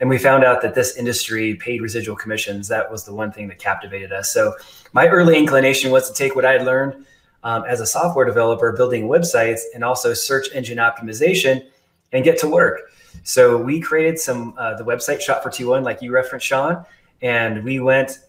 And 0.04 0.10
we 0.10 0.18
found 0.18 0.44
out 0.44 0.62
that 0.64 0.76
this 0.76 0.98
industry 0.98 1.56
paid 1.56 1.82
residual 1.82 2.18
commissions. 2.18 2.68
That 2.68 2.92
was 2.92 3.06
the 3.06 3.14
one 3.14 3.32
thing 3.32 3.48
that 3.48 3.58
captivated 3.58 4.12
us. 4.12 4.34
So 4.34 4.54
my 4.92 5.08
early 5.08 5.38
inclination 5.38 5.92
was 5.92 6.10
to 6.10 6.14
take 6.14 6.36
what 6.36 6.44
I 6.44 6.52
had 6.52 6.66
learned 6.66 7.06
um, 7.46 7.64
as 7.70 7.80
a 7.80 7.86
software 7.86 8.26
developer, 8.26 8.74
building 8.74 9.08
websites, 9.08 9.62
and 9.74 9.82
also 9.82 10.14
search 10.14 10.48
engine 10.54 10.78
optimization, 10.78 11.66
and 12.12 12.22
get 12.22 12.38
to 12.40 12.50
work. 12.50 12.82
So 13.24 13.56
we 13.56 13.80
created 13.80 14.20
some 14.20 14.56
uh, 14.58 14.76
the 14.76 14.84
website 14.84 15.22
Shop 15.22 15.42
for 15.42 15.50
T1, 15.50 15.84
like 15.84 16.02
you 16.02 16.12
referenced, 16.12 16.48
Shawn, 16.48 16.86
and 17.22 17.64
we 17.64 17.80
went 17.80 18.20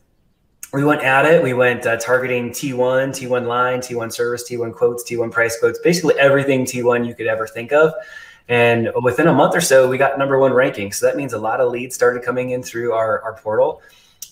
we 0.72 0.84
went 0.84 1.02
at 1.02 1.26
it. 1.26 1.42
We 1.42 1.54
went 1.54 1.84
uh, 1.86 1.96
targeting 1.96 2.50
T1, 2.50 3.08
T1 3.08 3.46
line, 3.48 3.80
T1 3.80 4.12
service, 4.12 4.48
T1 4.48 4.72
quotes, 4.76 5.02
T1 5.10 5.32
price 5.32 5.58
quotes, 5.58 5.80
basically 5.80 6.14
everything 6.20 6.66
T1 6.66 7.04
you 7.04 7.16
could 7.16 7.26
ever 7.26 7.48
think 7.48 7.72
of. 7.72 7.92
And 8.48 8.90
within 9.02 9.26
a 9.26 9.32
month 9.32 9.54
or 9.54 9.60
so, 9.60 9.88
we 9.88 9.96
got 9.96 10.18
number 10.18 10.38
one 10.38 10.52
ranking. 10.52 10.92
So 10.92 11.06
that 11.06 11.16
means 11.16 11.32
a 11.32 11.38
lot 11.38 11.60
of 11.60 11.72
leads 11.72 11.94
started 11.94 12.22
coming 12.22 12.50
in 12.50 12.62
through 12.62 12.92
our, 12.92 13.22
our 13.22 13.34
portal. 13.34 13.80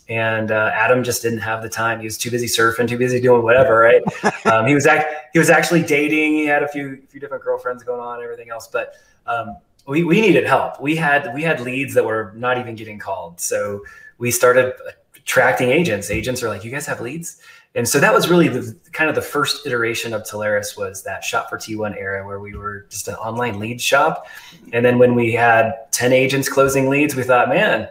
And 0.09 0.50
uh, 0.50 0.71
Adam 0.75 1.02
just 1.02 1.23
didn't 1.23 1.38
have 1.38 1.62
the 1.62 1.69
time. 1.69 2.00
He 2.00 2.04
was 2.04 2.19
too 2.19 2.31
busy 2.31 2.47
surfing, 2.47 2.88
too 2.88 2.99
busy 2.99 3.21
doing 3.21 3.42
whatever, 3.42 3.78
right? 3.78 4.02
um, 4.47 4.66
he 4.66 4.75
was 4.75 4.87
act- 4.87 5.33
he 5.33 5.38
was 5.38 5.49
actually 5.49 5.83
dating. 5.83 6.35
He 6.35 6.45
had 6.45 6.62
a 6.62 6.69
few 6.69 7.02
few 7.09 7.21
different 7.21 7.42
girlfriends 7.42 7.83
going 7.85 8.00
on, 8.00 8.23
everything 8.23 8.50
else. 8.50 8.66
But 8.66 8.95
um, 9.26 9.57
we, 9.87 10.02
we 10.04 10.21
needed 10.21 10.45
help. 10.45 10.81
We 10.81 10.97
had 10.97 11.33
we 11.35 11.42
had 11.42 11.61
leads 11.61 11.95
that 11.95 12.04
were 12.04 12.33
not 12.37 12.59
even 12.59 12.75
getting 12.75 12.99
called. 12.99 13.40
So 13.40 13.85
we 14.19 14.31
started 14.31 14.75
attracting 15.16 15.71
agents. 15.71 16.11
Agents 16.11 16.42
are 16.42 16.49
like, 16.49 16.64
"You 16.64 16.71
guys 16.71 16.85
have 16.87 17.00
leads?" 17.00 17.40
And 17.75 17.88
so 17.88 17.99
that 18.00 18.12
was 18.12 18.29
really 18.29 18.49
the 18.49 18.76
kind 18.93 19.09
of 19.09 19.17
the 19.17 19.23
first 19.23 19.67
iteration 19.67 20.12
of 20.12 20.23
Telarus 20.23 20.76
was 20.76 21.02
that 21.05 21.25
shop 21.25 21.49
for 21.49 21.57
T1 21.57 21.97
era 21.97 22.26
where 22.26 22.38
we 22.38 22.55
were 22.55 22.87
just 22.91 23.09
an 23.09 23.14
online 23.14 23.59
lead 23.59 23.81
shop. 23.81 24.26
And 24.75 24.85
then 24.85 24.99
when 24.99 25.14
we 25.14 25.33
had 25.33 25.91
10 25.93 26.12
agents 26.12 26.50
closing 26.50 26.91
leads, 26.91 27.17
we 27.17 27.23
thought, 27.23 27.49
man, 27.49 27.88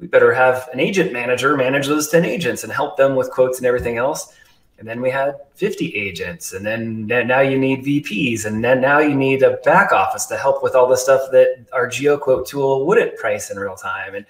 we 0.00 0.08
better 0.08 0.34
have 0.34 0.68
an 0.72 0.80
agent 0.80 1.12
manager 1.12 1.56
manage 1.56 1.86
those 1.86 2.08
10 2.08 2.24
agents 2.24 2.64
and 2.64 2.72
help 2.72 2.96
them 2.96 3.14
with 3.14 3.30
quotes 3.30 3.58
and 3.58 3.66
everything 3.66 3.98
else. 3.98 4.34
And 4.80 4.88
then 4.88 5.00
we 5.00 5.10
had 5.10 5.36
50 5.54 5.94
agents. 5.94 6.52
And 6.54 6.66
then 6.66 7.06
now 7.06 7.40
you 7.40 7.56
need 7.58 7.84
VPs. 7.84 8.46
And 8.46 8.64
then 8.64 8.80
now 8.80 8.98
you 8.98 9.14
need 9.14 9.42
a 9.42 9.58
back 9.58 9.92
office 9.92 10.24
to 10.26 10.36
help 10.38 10.62
with 10.62 10.74
all 10.74 10.88
the 10.88 10.96
stuff 10.96 11.30
that 11.30 11.66
our 11.72 11.86
GeoQuote 11.86 12.48
tool 12.48 12.86
wouldn't 12.86 13.16
price 13.16 13.50
in 13.50 13.58
real 13.58 13.76
time. 13.76 14.14
And 14.14 14.24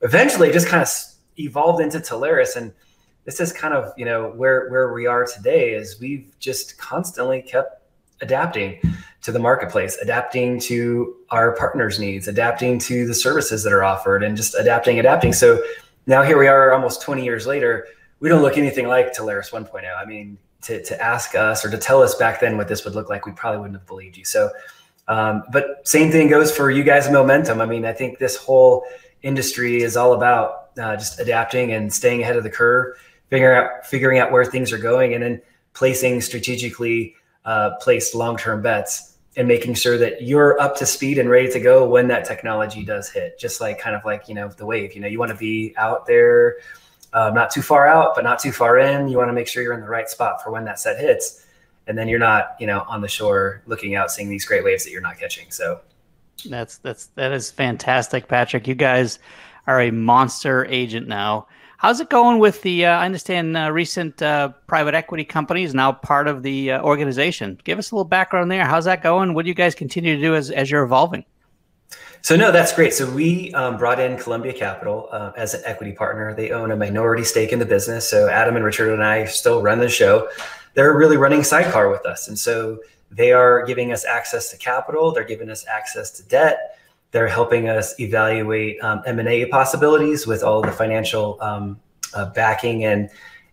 eventually 0.00 0.48
it 0.48 0.52
just 0.52 0.68
kind 0.68 0.82
of 0.82 0.88
evolved 1.38 1.82
into 1.82 1.98
Telarus. 1.98 2.56
And 2.56 2.72
this 3.24 3.40
is 3.40 3.52
kind 3.52 3.74
of 3.74 3.92
you 3.96 4.04
know 4.04 4.30
where 4.30 4.68
where 4.70 4.92
we 4.92 5.06
are 5.06 5.24
today 5.24 5.74
is 5.74 6.00
we've 6.00 6.32
just 6.38 6.78
constantly 6.78 7.42
kept 7.42 7.82
adapting 8.22 8.80
to 9.22 9.32
the 9.32 9.38
marketplace 9.38 9.96
adapting 10.02 10.58
to 10.58 11.16
our 11.30 11.54
partners 11.56 11.98
needs 11.98 12.28
adapting 12.28 12.78
to 12.78 13.06
the 13.06 13.14
services 13.14 13.62
that 13.62 13.72
are 13.72 13.84
offered 13.84 14.22
and 14.22 14.36
just 14.36 14.54
adapting 14.54 14.98
adapting. 14.98 15.32
So 15.32 15.62
now 16.06 16.22
here 16.22 16.38
we 16.38 16.48
are 16.48 16.72
almost 16.72 17.02
20 17.02 17.24
years 17.24 17.46
later 17.46 17.86
we 18.20 18.28
don't 18.28 18.42
look 18.42 18.58
anything 18.58 18.88
like 18.88 19.14
Telarus 19.14 19.50
1.0 19.50 19.84
i 19.96 20.04
mean 20.04 20.36
to, 20.62 20.82
to 20.82 21.02
ask 21.02 21.34
us 21.34 21.64
or 21.64 21.70
to 21.70 21.78
tell 21.78 22.02
us 22.02 22.14
back 22.16 22.38
then 22.38 22.58
what 22.58 22.68
this 22.68 22.84
would 22.84 22.94
look 22.94 23.08
like 23.08 23.24
we 23.24 23.32
probably 23.32 23.60
wouldn't 23.60 23.78
have 23.78 23.86
believed 23.86 24.16
you. 24.16 24.24
So 24.24 24.50
um, 25.08 25.42
but 25.52 25.86
same 25.88 26.12
thing 26.12 26.28
goes 26.28 26.54
for 26.54 26.70
you 26.70 26.84
guys 26.84 27.10
momentum. 27.10 27.60
I 27.60 27.66
mean 27.66 27.84
i 27.84 27.92
think 27.92 28.18
this 28.18 28.36
whole 28.36 28.84
industry 29.22 29.82
is 29.82 29.96
all 29.96 30.14
about 30.14 30.70
uh, 30.78 30.96
just 30.96 31.20
adapting 31.20 31.72
and 31.72 31.92
staying 31.92 32.22
ahead 32.22 32.36
of 32.36 32.42
the 32.42 32.50
curve 32.50 32.96
figuring 33.30 33.56
out 33.56 33.86
figuring 33.86 34.18
out 34.18 34.32
where 34.32 34.44
things 34.44 34.72
are 34.72 34.78
going, 34.78 35.14
and 35.14 35.22
then 35.22 35.42
placing 35.72 36.20
strategically 36.20 37.14
uh, 37.44 37.70
placed 37.80 38.14
long 38.14 38.36
term 38.36 38.60
bets 38.60 39.16
and 39.36 39.46
making 39.46 39.74
sure 39.74 39.96
that 39.96 40.22
you're 40.22 40.60
up 40.60 40.76
to 40.76 40.84
speed 40.84 41.16
and 41.18 41.30
ready 41.30 41.50
to 41.50 41.60
go 41.60 41.88
when 41.88 42.08
that 42.08 42.24
technology 42.24 42.84
does 42.84 43.08
hit. 43.08 43.38
Just 43.38 43.60
like 43.60 43.78
kind 43.78 43.96
of 43.96 44.04
like 44.04 44.28
you 44.28 44.34
know 44.34 44.48
the 44.48 44.66
wave. 44.66 44.94
You 44.94 45.00
know, 45.00 45.08
you 45.08 45.18
want 45.18 45.30
to 45.30 45.38
be 45.38 45.74
out 45.76 46.06
there, 46.06 46.56
uh, 47.12 47.30
not 47.30 47.50
too 47.50 47.62
far 47.62 47.86
out, 47.86 48.14
but 48.14 48.24
not 48.24 48.38
too 48.38 48.52
far 48.52 48.78
in. 48.78 49.08
You 49.08 49.16
want 49.16 49.28
to 49.28 49.32
make 49.32 49.48
sure 49.48 49.62
you're 49.62 49.74
in 49.74 49.80
the 49.80 49.88
right 49.88 50.08
spot 50.08 50.42
for 50.42 50.50
when 50.50 50.64
that 50.64 50.80
set 50.80 50.98
hits, 50.98 51.46
and 51.86 51.96
then 51.96 52.08
you're 52.08 52.18
not 52.18 52.56
you 52.58 52.66
know 52.66 52.84
on 52.88 53.00
the 53.00 53.08
shore 53.08 53.62
looking 53.66 53.94
out, 53.94 54.10
seeing 54.10 54.28
these 54.28 54.44
great 54.44 54.64
waves 54.64 54.84
that 54.84 54.90
you're 54.90 55.00
not 55.00 55.18
catching. 55.18 55.50
So. 55.50 55.80
That's 56.46 56.78
that's 56.78 57.06
that 57.16 57.32
is 57.32 57.50
fantastic, 57.50 58.26
Patrick. 58.26 58.66
You 58.66 58.74
guys 58.74 59.18
are 59.66 59.80
a 59.80 59.90
monster 59.90 60.64
agent 60.64 61.06
now. 61.06 61.46
How's 61.80 61.98
it 61.98 62.10
going 62.10 62.40
with 62.40 62.60
the? 62.60 62.84
Uh, 62.84 62.98
I 62.98 63.06
understand 63.06 63.56
uh, 63.56 63.72
recent 63.72 64.20
uh, 64.20 64.50
private 64.66 64.92
equity 64.92 65.24
companies 65.24 65.72
now 65.72 65.92
part 65.92 66.28
of 66.28 66.42
the 66.42 66.72
uh, 66.72 66.82
organization. 66.82 67.58
Give 67.64 67.78
us 67.78 67.90
a 67.90 67.94
little 67.94 68.04
background 68.04 68.50
there. 68.50 68.66
How's 68.66 68.84
that 68.84 69.02
going? 69.02 69.32
What 69.32 69.46
do 69.46 69.48
you 69.48 69.54
guys 69.54 69.74
continue 69.74 70.14
to 70.14 70.20
do 70.20 70.34
as 70.34 70.50
as 70.50 70.70
you're 70.70 70.82
evolving? 70.82 71.24
So 72.20 72.36
no, 72.36 72.52
that's 72.52 72.74
great. 72.74 72.92
So 72.92 73.10
we 73.10 73.50
um, 73.54 73.78
brought 73.78 73.98
in 73.98 74.18
Columbia 74.18 74.52
Capital 74.52 75.08
uh, 75.10 75.32
as 75.38 75.54
an 75.54 75.62
equity 75.64 75.92
partner. 75.92 76.34
They 76.34 76.50
own 76.50 76.70
a 76.70 76.76
minority 76.76 77.24
stake 77.24 77.50
in 77.50 77.58
the 77.58 77.64
business. 77.64 78.06
So 78.06 78.28
Adam 78.28 78.56
and 78.56 78.64
Richard 78.64 78.92
and 78.92 79.02
I 79.02 79.24
still 79.24 79.62
run 79.62 79.78
the 79.78 79.88
show. 79.88 80.28
They're 80.74 80.94
really 80.94 81.16
running 81.16 81.42
sidecar 81.42 81.88
with 81.88 82.04
us, 82.04 82.28
and 82.28 82.38
so 82.38 82.78
they 83.10 83.32
are 83.32 83.64
giving 83.64 83.90
us 83.90 84.04
access 84.04 84.50
to 84.50 84.58
capital. 84.58 85.12
They're 85.12 85.24
giving 85.24 85.48
us 85.48 85.64
access 85.66 86.10
to 86.18 86.22
debt 86.24 86.78
they're 87.12 87.28
helping 87.28 87.68
us 87.68 87.98
evaluate 87.98 88.82
um, 88.82 89.02
M&A 89.06 89.46
possibilities 89.46 90.26
with 90.26 90.42
all 90.42 90.62
the 90.62 90.72
financial 90.72 91.38
um, 91.40 91.80
uh, 92.14 92.26
backing 92.26 92.84
and 92.84 93.10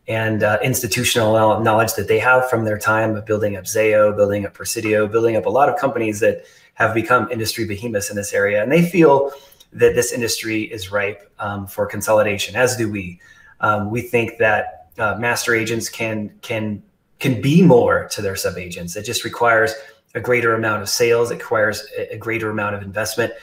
and 0.10 0.42
uh, 0.44 0.58
institutional 0.64 1.60
knowledge 1.60 1.94
that 1.96 2.08
they 2.08 2.18
have 2.18 2.50
from 2.50 2.64
their 2.64 2.78
time 2.78 3.18
of 3.18 3.26
building 3.26 3.58
up 3.58 3.66
Zayo, 3.66 4.16
building 4.16 4.46
up 4.46 4.54
Presidio, 4.54 5.06
building 5.06 5.36
up 5.36 5.46
a 5.46 5.50
lot 5.50 5.68
of 5.68 5.78
companies 5.78 6.22
that 6.22 6.46
have 6.76 6.94
become 6.94 7.30
industry 7.30 7.66
behemoths 7.66 8.10
in 8.10 8.16
this 8.16 8.32
area. 8.32 8.64
And 8.64 8.72
they 8.72 8.88
feel 8.88 9.32
that 9.74 9.96
this 9.96 10.14
industry 10.14 10.64
is 10.64 10.94
ripe 10.94 11.30
um, 11.40 11.68
for 11.68 11.86
consolidation, 11.86 12.56
as 12.56 12.78
do 12.78 12.90
we. 12.90 13.20
Um, 13.60 13.92
we 13.92 14.02
think 14.02 14.38
that 14.38 14.88
uh, 14.98 15.18
master 15.20 15.54
agents 15.54 15.90
can 15.90 16.32
can 16.42 16.82
can 17.20 17.42
be 17.42 17.62
more 17.62 18.08
to 18.10 18.22
their 18.22 18.36
sub 18.36 18.58
agents. 18.58 18.96
It 18.96 19.04
just 19.04 19.24
requires 19.24 19.74
a 20.16 20.20
greater 20.20 20.56
amount 20.56 20.82
of 20.82 20.90
sales. 20.90 21.32
It 21.32 21.36
requires 21.36 21.88
a 21.98 22.18
greater 22.18 22.50
amount 22.50 22.76
of 22.76 22.82
investment, 22.82 23.34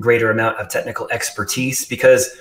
greater 0.00 0.30
amount 0.30 0.58
of 0.58 0.68
technical 0.68 1.08
expertise 1.10 1.84
because 1.86 2.36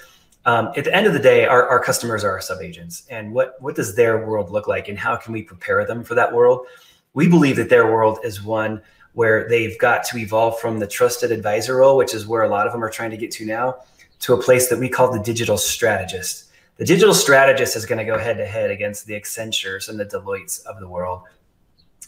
um, 0.45 0.71
at 0.75 0.83
the 0.83 0.93
end 0.93 1.07
of 1.07 1.13
the 1.13 1.19
day, 1.19 1.45
our, 1.45 1.67
our 1.67 1.81
customers 1.81 2.23
are 2.23 2.31
our 2.31 2.41
sub 2.41 2.61
agents. 2.61 3.05
And 3.09 3.33
what, 3.33 3.55
what 3.61 3.75
does 3.75 3.95
their 3.95 4.25
world 4.25 4.51
look 4.51 4.67
like 4.67 4.89
and 4.89 4.97
how 4.97 5.15
can 5.15 5.31
we 5.31 5.41
prepare 5.41 5.85
them 5.85 6.03
for 6.03 6.15
that 6.15 6.33
world? 6.33 6.67
We 7.13 7.27
believe 7.27 7.55
that 7.57 7.69
their 7.69 7.91
world 7.91 8.19
is 8.23 8.43
one 8.43 8.81
where 9.13 9.47
they've 9.47 9.77
got 9.79 10.03
to 10.05 10.17
evolve 10.17 10.59
from 10.59 10.79
the 10.79 10.87
trusted 10.87 11.31
advisor 11.31 11.77
role, 11.77 11.95
which 11.95 12.13
is 12.13 12.27
where 12.27 12.41
a 12.41 12.49
lot 12.49 12.65
of 12.65 12.73
them 12.73 12.83
are 12.83 12.89
trying 12.89 13.11
to 13.11 13.17
get 13.17 13.31
to 13.31 13.45
now, 13.45 13.77
to 14.19 14.33
a 14.33 14.41
place 14.41 14.69
that 14.69 14.79
we 14.79 14.89
call 14.89 15.11
the 15.11 15.19
digital 15.19 15.57
strategist. 15.57 16.45
The 16.77 16.85
digital 16.85 17.13
strategist 17.13 17.75
is 17.75 17.85
going 17.85 17.99
to 17.99 18.05
go 18.05 18.17
head 18.17 18.37
to 18.37 18.45
head 18.45 18.71
against 18.71 19.05
the 19.05 19.13
Accentures 19.13 19.87
and 19.87 19.99
the 19.99 20.05
Deloittes 20.05 20.65
of 20.65 20.79
the 20.79 20.87
world 20.87 21.21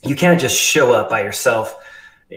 you 0.04 0.16
can't 0.16 0.40
just 0.40 0.60
show 0.60 0.94
up 0.94 1.10
by 1.10 1.22
yourself, 1.22 1.78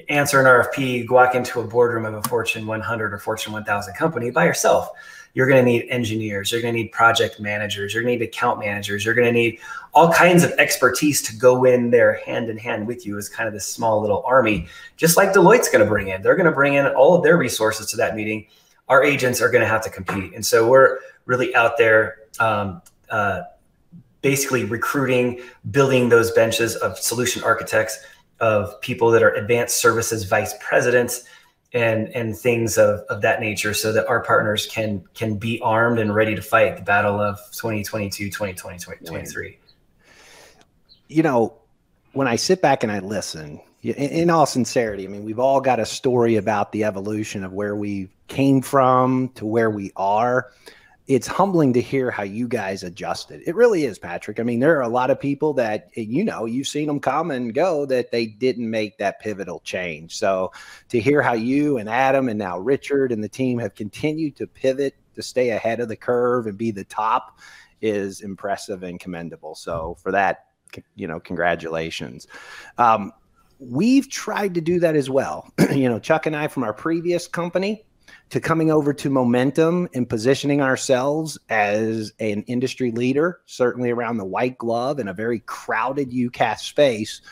answer 0.08 0.40
an 0.40 0.46
RFP, 0.46 1.10
walk 1.10 1.34
into 1.34 1.60
a 1.60 1.64
boardroom 1.64 2.04
of 2.04 2.14
a 2.14 2.22
Fortune 2.28 2.66
100 2.66 3.12
or 3.12 3.18
Fortune 3.18 3.52
1000 3.52 3.94
company 3.94 4.30
by 4.30 4.44
yourself. 4.44 4.90
You're 5.34 5.46
going 5.46 5.64
to 5.64 5.70
need 5.70 5.86
engineers. 5.88 6.50
You're 6.50 6.62
going 6.62 6.74
to 6.74 6.82
need 6.82 6.90
project 6.90 7.38
managers. 7.38 7.94
You're 7.94 8.02
going 8.02 8.18
to 8.18 8.24
need 8.24 8.28
account 8.28 8.58
managers. 8.58 9.04
You're 9.04 9.14
going 9.14 9.26
to 9.26 9.32
need 9.32 9.60
all 9.94 10.12
kinds 10.12 10.42
of 10.42 10.50
expertise 10.52 11.22
to 11.22 11.36
go 11.36 11.64
in 11.64 11.90
there 11.90 12.14
hand 12.26 12.48
in 12.48 12.56
hand 12.56 12.86
with 12.86 13.06
you 13.06 13.18
as 13.18 13.28
kind 13.28 13.46
of 13.46 13.52
this 13.52 13.66
small 13.66 14.00
little 14.00 14.22
army, 14.26 14.66
just 14.96 15.16
like 15.16 15.32
Deloitte's 15.32 15.68
going 15.68 15.84
to 15.84 15.88
bring 15.88 16.08
in. 16.08 16.22
They're 16.22 16.34
going 16.34 16.46
to 16.46 16.52
bring 16.52 16.74
in 16.74 16.86
all 16.86 17.14
of 17.14 17.22
their 17.22 17.36
resources 17.36 17.90
to 17.90 17.96
that 17.98 18.16
meeting. 18.16 18.46
Our 18.88 19.04
agents 19.04 19.40
are 19.40 19.50
going 19.50 19.62
to 19.62 19.68
have 19.68 19.82
to 19.84 19.90
compete. 19.90 20.34
And 20.34 20.44
so 20.44 20.68
we're 20.68 20.98
really 21.26 21.54
out 21.54 21.76
there 21.76 22.20
um, 22.40 22.82
uh, 23.10 23.42
basically 24.22 24.64
recruiting, 24.64 25.40
building 25.70 26.08
those 26.08 26.30
benches 26.32 26.76
of 26.76 26.98
solution 26.98 27.42
architects, 27.42 27.98
of 28.40 28.80
people 28.80 29.10
that 29.10 29.22
are 29.22 29.32
advanced 29.32 29.80
services 29.80 30.25
vice 30.25 30.54
presidents, 30.60 31.25
and 31.75 32.08
and 32.10 32.37
things 32.37 32.78
of, 32.78 33.00
of 33.10 33.20
that 33.22 33.40
nature, 33.40 33.75
so 33.75 33.92
that 33.92 34.06
our 34.06 34.20
partners 34.20 34.66
can 34.66 35.04
can 35.14 35.37
be 35.37 35.60
armed 35.60 35.98
and 35.98 36.14
ready 36.14 36.34
to 36.34 36.42
fight 36.42 36.76
the 36.76 36.82
battle 36.82 37.20
of 37.20 37.37
2022, 37.52 38.26
2020, 38.30 38.78
2023. 38.78 39.58
You 41.08 41.22
know, 41.22 41.54
when 42.12 42.26
I 42.28 42.37
sit 42.37 42.62
back 42.62 42.82
and 42.82 42.92
I 42.92 43.00
listen, 43.00 43.60
in 43.82 44.30
all 44.30 44.46
sincerity, 44.46 45.04
I 45.04 45.08
mean, 45.08 45.25
we've 45.25 45.38
all 45.38 45.60
got 45.60 45.78
a 45.78 45.87
story 45.87 46.37
about 46.37 46.72
the 46.72 46.84
evolution 46.84 47.44
of 47.44 47.52
where 47.52 47.76
we 47.76 48.08
came 48.28 48.60
from 48.60 49.30
to 49.30 49.46
where 49.46 49.70
we 49.70 49.92
are 49.96 50.50
it's 51.08 51.26
humbling 51.26 51.72
to 51.72 51.80
hear 51.80 52.10
how 52.10 52.22
you 52.22 52.46
guys 52.46 52.82
adjusted. 52.82 53.40
It 53.46 53.56
really 53.56 53.86
is, 53.86 53.98
Patrick. 53.98 54.38
I 54.38 54.42
mean, 54.42 54.60
there 54.60 54.76
are 54.76 54.82
a 54.82 54.88
lot 54.88 55.10
of 55.10 55.18
people 55.18 55.54
that 55.54 55.88
eh, 55.96 56.02
you 56.02 56.22
know 56.22 56.44
you've 56.44 56.68
seen 56.68 56.86
them 56.86 57.00
come 57.00 57.30
and 57.30 57.54
go 57.54 57.86
that 57.86 58.10
they 58.12 58.26
didn't 58.26 58.68
make 58.68 58.98
that 58.98 59.18
pivotal 59.18 59.60
change. 59.60 60.18
So 60.18 60.52
to 60.90 61.00
hear 61.00 61.22
how 61.22 61.32
you 61.32 61.78
and 61.78 61.88
Adam 61.88 62.28
and 62.28 62.38
now 62.38 62.58
Richard 62.58 63.10
and 63.10 63.24
the 63.24 63.28
team 63.28 63.58
have 63.58 63.74
continued 63.74 64.36
to 64.36 64.46
pivot 64.46 64.94
to 65.14 65.22
stay 65.22 65.50
ahead 65.50 65.80
of 65.80 65.88
the 65.88 65.96
curve 65.96 66.46
and 66.46 66.58
be 66.58 66.70
the 66.70 66.84
top 66.84 67.38
is 67.80 68.20
impressive 68.20 68.82
and 68.82 69.00
commendable. 69.00 69.54
So 69.54 69.96
for 70.02 70.12
that, 70.12 70.44
you 70.94 71.08
know, 71.08 71.18
congratulations. 71.18 72.26
Um, 72.76 73.12
we've 73.58 74.10
tried 74.10 74.54
to 74.54 74.60
do 74.60 74.78
that 74.80 74.94
as 74.94 75.08
well. 75.08 75.50
you 75.72 75.88
know, 75.88 75.98
Chuck 75.98 76.26
and 76.26 76.36
I 76.36 76.48
from 76.48 76.64
our 76.64 76.74
previous 76.74 77.26
company 77.26 77.86
to 78.30 78.40
coming 78.40 78.70
over 78.70 78.92
to 78.92 79.08
momentum 79.08 79.88
and 79.94 80.08
positioning 80.08 80.61
ourselves 80.61 81.38
as 81.49 82.12
an 82.20 82.42
industry 82.42 82.90
leader, 82.90 83.40
certainly 83.47 83.90
around 83.90 84.18
the 84.18 84.25
white 84.25 84.58
glove 84.58 84.99
in 84.99 85.08
a 85.08 85.14
very 85.14 85.40
crowded 85.40 86.11
UCaaS 86.11 86.58
space. 86.58 87.23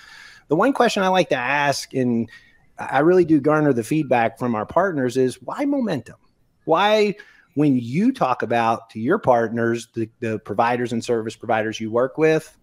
The 0.48 0.56
one 0.56 0.72
question 0.72 1.02
I 1.02 1.08
like 1.08 1.28
to 1.30 1.36
ask, 1.36 1.92
and 1.92 2.30
I 2.78 3.00
really 3.00 3.24
do 3.24 3.40
garner 3.40 3.72
the 3.72 3.84
feedback 3.84 4.38
from 4.38 4.54
our 4.54 4.64
partners, 4.64 5.16
is 5.16 5.40
why 5.42 5.64
momentum? 5.66 6.16
Why, 6.64 7.14
when 7.54 7.76
you 7.76 8.12
talk 8.12 8.42
about 8.42 8.90
to 8.90 9.00
your 9.00 9.18
partners, 9.18 9.88
the, 9.94 10.08
the 10.20 10.38
providers 10.38 10.92
and 10.92 11.04
service 11.04 11.36
providers 11.36 11.78
you 11.78 11.90
work 11.90 12.16
with, 12.16 12.56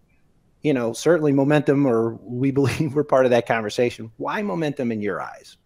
you 0.62 0.74
know, 0.74 0.92
certainly 0.92 1.32
momentum, 1.32 1.86
or 1.86 2.14
we 2.22 2.50
believe 2.52 2.94
we're 2.94 3.04
part 3.04 3.26
of 3.26 3.30
that 3.30 3.46
conversation. 3.46 4.10
Why 4.16 4.42
momentum 4.42 4.90
in 4.90 5.00
your 5.00 5.22
eyes? 5.22 5.56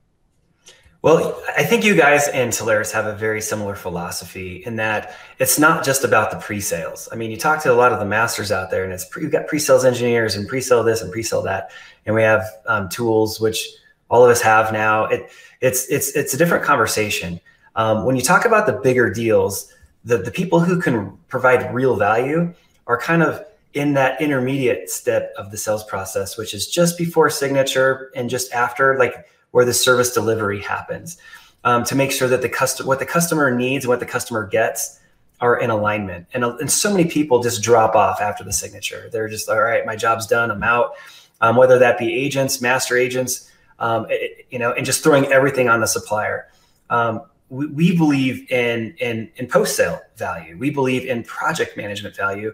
Well, 1.09 1.43
I 1.57 1.65
think 1.65 1.85
you 1.85 1.95
guys 1.95 2.29
and 2.29 2.53
Telarus 2.53 2.93
have 2.93 3.07
a 3.07 3.15
very 3.15 3.41
similar 3.41 3.75
philosophy 3.75 4.63
in 4.67 4.77
that 4.77 5.17
it's 5.39 5.59
not 5.59 5.83
just 5.83 6.05
about 6.05 6.31
the 6.31 6.37
pre-sales. 6.37 7.09
I 7.11 7.17
mean, 7.17 7.31
you 7.31 7.39
talk 7.39 7.63
to 7.63 7.73
a 7.73 7.75
lot 7.75 7.95
of 7.95 7.99
the 7.99 8.05
masters 8.05 8.53
out 8.53 8.71
there, 8.71 8.85
and 8.85 8.93
it's 8.93 9.07
pre, 9.07 9.23
you've 9.23 9.33
got 9.33 9.47
pre-sales 9.47 9.87
engineers 9.87 10.37
and 10.37 10.47
pre-sale 10.47 10.85
this 10.85 11.01
and 11.01 11.11
pre-sale 11.11 11.41
that, 11.45 11.71
and 12.05 12.15
we 12.15 12.21
have 12.21 12.45
um, 12.67 12.91
tools 12.91 13.41
which 13.41 13.71
all 14.11 14.23
of 14.23 14.31
us 14.31 14.43
have 14.43 14.71
now. 14.71 15.07
It 15.07 15.31
it's 15.63 15.87
it's 15.87 16.15
it's 16.15 16.35
a 16.35 16.37
different 16.37 16.63
conversation. 16.63 17.41
Um, 17.75 18.05
when 18.05 18.15
you 18.15 18.21
talk 18.21 18.45
about 18.45 18.67
the 18.67 18.75
bigger 18.75 19.11
deals, 19.11 19.73
the 20.05 20.19
the 20.19 20.31
people 20.31 20.61
who 20.61 20.79
can 20.79 21.17
provide 21.29 21.75
real 21.75 21.97
value 21.97 22.53
are 22.87 23.01
kind 23.01 23.23
of 23.23 23.43
in 23.73 23.95
that 23.95 24.21
intermediate 24.21 24.91
step 24.91 25.33
of 25.39 25.53
the 25.53 25.57
sales 25.57 25.85
process, 25.85 26.37
which 26.37 26.53
is 26.53 26.67
just 26.67 26.99
before 26.99 27.31
signature 27.31 28.11
and 28.15 28.29
just 28.29 28.53
after, 28.53 28.99
like 28.99 29.25
where 29.51 29.65
the 29.65 29.75
service 29.75 30.13
delivery 30.13 30.61
happens, 30.61 31.19
um, 31.65 31.85
to 31.85 31.95
make 31.95 32.13
sure 32.13 32.29
that 32.29 32.43
the 32.43 32.49
customer, 32.49 32.87
what 32.87 32.99
the 32.99 33.07
customer 33.07 33.51
needs, 33.51 33.85
and 33.85 33.89
what 33.89 34.01
the 34.01 34.07
customer 34.07 34.47
gets, 34.47 35.01
are 35.41 35.59
in 35.59 35.71
alignment. 35.71 36.27
And, 36.35 36.45
and 36.45 36.71
so 36.71 36.91
many 36.91 37.09
people 37.09 37.43
just 37.43 37.63
drop 37.63 37.95
off 37.95 38.21
after 38.21 38.45
the 38.45 38.53
signature. 38.53 39.09
They're 39.11 39.29
just 39.29 39.49
all 39.49 39.61
right, 39.61 39.85
my 39.87 39.97
job's 39.97 40.27
done, 40.27 40.51
I'm 40.51 40.63
out. 40.63 40.93
Um, 41.41 41.55
whether 41.55 41.79
that 41.79 41.99
be 41.99 42.13
agents, 42.13 42.61
master 42.61 42.97
agents, 42.97 43.49
um, 43.79 44.07
it, 44.09 44.47
you 44.51 44.59
know, 44.59 44.73
and 44.73 44.85
just 44.85 45.05
throwing 45.05 45.27
everything 45.27 45.69
on 45.69 45.81
the 45.81 45.87
supplier. 45.87 46.49
Um, 46.91 47.23
we, 47.49 47.67
we, 47.67 47.97
believe 47.97 48.51
in 48.51 48.95
in, 48.99 49.31
in 49.37 49.47
post 49.47 49.77
sale 49.77 50.01
value. 50.17 50.59
We 50.59 50.71
believe 50.71 51.05
in 51.07 51.23
project 51.23 51.77
management 51.77 52.17
value, 52.17 52.53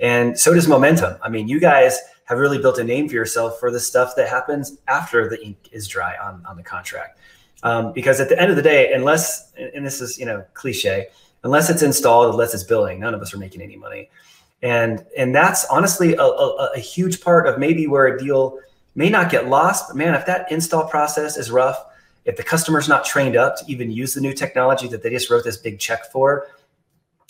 and 0.00 0.38
so 0.38 0.54
does 0.54 0.68
momentum. 0.68 1.16
I 1.22 1.28
mean, 1.28 1.48
you 1.48 1.60
guys 1.60 1.98
have 2.24 2.38
really 2.38 2.58
built 2.58 2.78
a 2.78 2.84
name 2.84 3.08
for 3.08 3.14
yourself 3.14 3.58
for 3.58 3.70
the 3.70 3.80
stuff 3.80 4.14
that 4.16 4.28
happens 4.28 4.78
after 4.88 5.28
the 5.28 5.42
ink 5.44 5.56
is 5.72 5.86
dry 5.86 6.16
on, 6.16 6.44
on 6.46 6.56
the 6.56 6.62
contract. 6.62 7.18
Um, 7.62 7.92
because 7.92 8.20
at 8.20 8.28
the 8.28 8.40
end 8.40 8.50
of 8.50 8.56
the 8.56 8.62
day, 8.62 8.92
unless, 8.92 9.52
and 9.56 9.86
this 9.86 10.00
is, 10.00 10.18
you 10.18 10.26
know, 10.26 10.44
cliche, 10.54 11.06
unless 11.44 11.70
it's 11.70 11.82
installed, 11.82 12.34
unless 12.34 12.52
it's 12.52 12.64
billing, 12.64 13.00
none 13.00 13.14
of 13.14 13.22
us 13.22 13.32
are 13.32 13.38
making 13.38 13.62
any 13.62 13.76
money. 13.76 14.10
And, 14.62 15.04
and 15.16 15.34
that's 15.34 15.64
honestly 15.66 16.14
a, 16.14 16.22
a, 16.22 16.72
a 16.74 16.78
huge 16.78 17.20
part 17.20 17.46
of 17.46 17.58
maybe 17.58 17.86
where 17.86 18.06
a 18.06 18.18
deal 18.18 18.58
may 18.94 19.08
not 19.08 19.30
get 19.30 19.48
lost, 19.48 19.88
but 19.88 19.96
man, 19.96 20.14
if 20.14 20.26
that 20.26 20.50
install 20.50 20.88
process 20.88 21.36
is 21.36 21.50
rough, 21.50 21.84
if 22.24 22.36
the 22.36 22.42
customer's 22.42 22.88
not 22.88 23.04
trained 23.04 23.36
up 23.36 23.56
to 23.58 23.64
even 23.68 23.90
use 23.90 24.14
the 24.14 24.20
new 24.20 24.32
technology 24.32 24.88
that 24.88 25.02
they 25.02 25.10
just 25.10 25.30
wrote 25.30 25.44
this 25.44 25.58
big 25.58 25.78
check 25.78 26.10
for, 26.10 26.48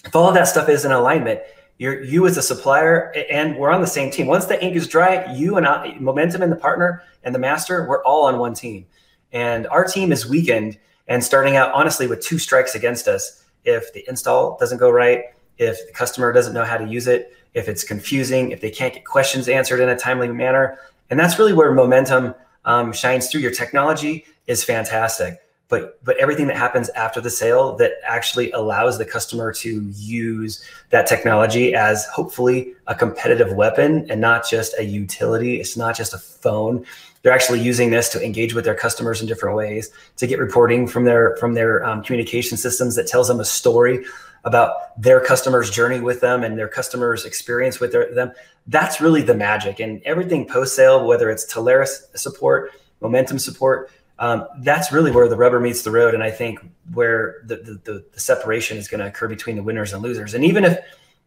if 0.05 0.17
all 0.17 0.29
of 0.29 0.35
that 0.35 0.45
stuff 0.45 0.69
is 0.69 0.85
in 0.85 0.93
alignment, 0.93 1.41
you're 1.79 2.03
you 2.03 2.27
as 2.27 2.37
a 2.37 2.43
supplier 2.43 3.13
and 3.31 3.57
we're 3.57 3.71
on 3.71 3.81
the 3.81 3.87
same 3.87 4.11
team. 4.11 4.27
Once 4.27 4.47
the 4.47 4.63
ink 4.65 4.77
is 4.77 4.87
dry 4.87 5.31
you 5.33 5.57
and 5.57 5.67
I, 5.67 5.97
momentum 5.99 6.43
and 6.43 6.51
the 6.51 6.57
partner 6.57 7.03
and 7.25 7.35
the 7.35 7.39
master 7.39 7.87
we're 7.89 8.03
all 8.05 8.27
on 8.27 8.39
one 8.39 8.55
team. 8.55 8.87
And 9.33 9.67
our 9.69 9.85
team 9.85 10.13
is 10.13 10.27
weakened 10.27 10.79
and 11.09 11.23
starting 11.23 11.57
out 11.57 11.73
honestly 11.73 12.07
with 12.07 12.21
two 12.21 12.39
strikes 12.39 12.75
against 12.75 13.09
us. 13.09 13.45
If 13.65 13.93
the 13.93 14.05
install 14.09 14.57
doesn't 14.59 14.79
go 14.79 14.91
right 14.91 15.25
if 15.59 15.87
the 15.87 15.93
customer 15.93 16.33
doesn't 16.33 16.55
know 16.55 16.65
how 16.65 16.77
to 16.77 16.87
use 16.87 17.07
it 17.07 17.33
if 17.55 17.69
it's 17.69 17.85
confusing 17.85 18.51
if 18.51 18.61
they 18.61 18.71
can't 18.71 18.93
get 18.93 19.05
questions 19.05 19.49
answered 19.49 19.81
in 19.81 19.89
a 19.89 19.97
timely 19.97 20.29
manner. 20.29 20.79
And 21.11 21.19
that's 21.19 21.39
really 21.39 21.53
where 21.53 21.73
momentum 21.73 22.35
um, 22.65 22.93
shines 22.93 23.31
through. 23.31 23.41
Your 23.41 23.51
technology 23.51 24.27
is 24.47 24.63
fantastic 24.63 25.41
but 25.69 26.03
but 26.05 26.17
everything 26.19 26.47
that 26.47 26.57
happens 26.57 26.89
after 26.91 27.21
the 27.21 27.31
sale 27.31 27.77
that 27.77 27.93
actually 28.05 28.51
allows 28.53 28.99
the 28.99 29.05
customer 29.05 29.53
to 29.53 29.83
use 29.95 30.65
that 30.91 31.07
technology 31.07 31.75
as 31.75 32.07
hopefully 32.07 32.75
a 32.87 32.95
competitive 32.95 33.53
weapon 33.53 34.09
and 34.11 34.21
not 34.21 34.49
just 34.49 34.79
a 34.79 34.85
utility 34.85 35.61
it's 35.61 35.77
not 35.77 35.97
just 35.97 36.15
a 36.15 36.19
phone. 36.19 36.85
They're 37.23 37.35
actually 37.35 37.61
using 37.61 37.91
this 37.91 38.09
to 38.11 38.25
engage 38.25 38.55
with 38.55 38.65
their 38.65 38.77
customers 38.77 39.21
in 39.21 39.27
different 39.27 39.57
ways 39.57 39.91
to 40.17 40.27
get 40.27 40.39
reporting 40.39 40.87
from 40.87 41.05
their 41.05 41.37
from 41.37 41.55
their 41.55 41.85
um, 41.85 42.03
communication 42.03 42.57
systems 42.57 42.95
that 42.97 43.07
tells 43.09 43.29
them 43.29 43.41
a 43.41 43.45
story 43.45 44.05
about 44.45 45.01
their 45.01 45.21
customers 45.21 45.71
journey 45.71 45.99
with 45.99 46.21
them 46.21 46.45
and 46.45 46.57
their 46.57 46.69
customers 46.69 47.25
experience 47.25 47.81
with 47.81 47.91
their, 47.91 48.15
them. 48.15 48.31
That's 48.69 49.01
really 49.01 49.23
the 49.23 49.35
magic. 49.35 49.81
And 49.81 50.01
everything 50.05 50.47
post 50.47 50.77
sale 50.77 51.05
whether 51.05 51.29
it's 51.29 51.53
Telarus 51.53 52.17
support 52.17 52.71
momentum 53.01 53.41
support 53.41 53.91
um, 54.19 54.47
that's 54.61 54.93
really 54.93 55.11
where 55.11 55.29
the 55.29 55.37
rubber 55.37 55.61
meets 55.61 55.83
the 55.83 55.91
road. 55.91 56.15
And 56.15 56.23
I 56.23 56.31
think 56.31 56.61
where 56.95 57.43
the, 57.45 57.57
the, 57.85 58.05
the, 58.13 58.21
separation 58.21 58.79
is 58.79 58.89
going 58.89 59.01
to 59.01 59.07
occur 59.07 59.29
between 59.29 59.57
the 59.57 59.63
winners 59.63 59.93
and 59.93 60.03
losers. 60.03 60.33
And 60.33 60.43
even 60.43 60.65
if 60.65 60.79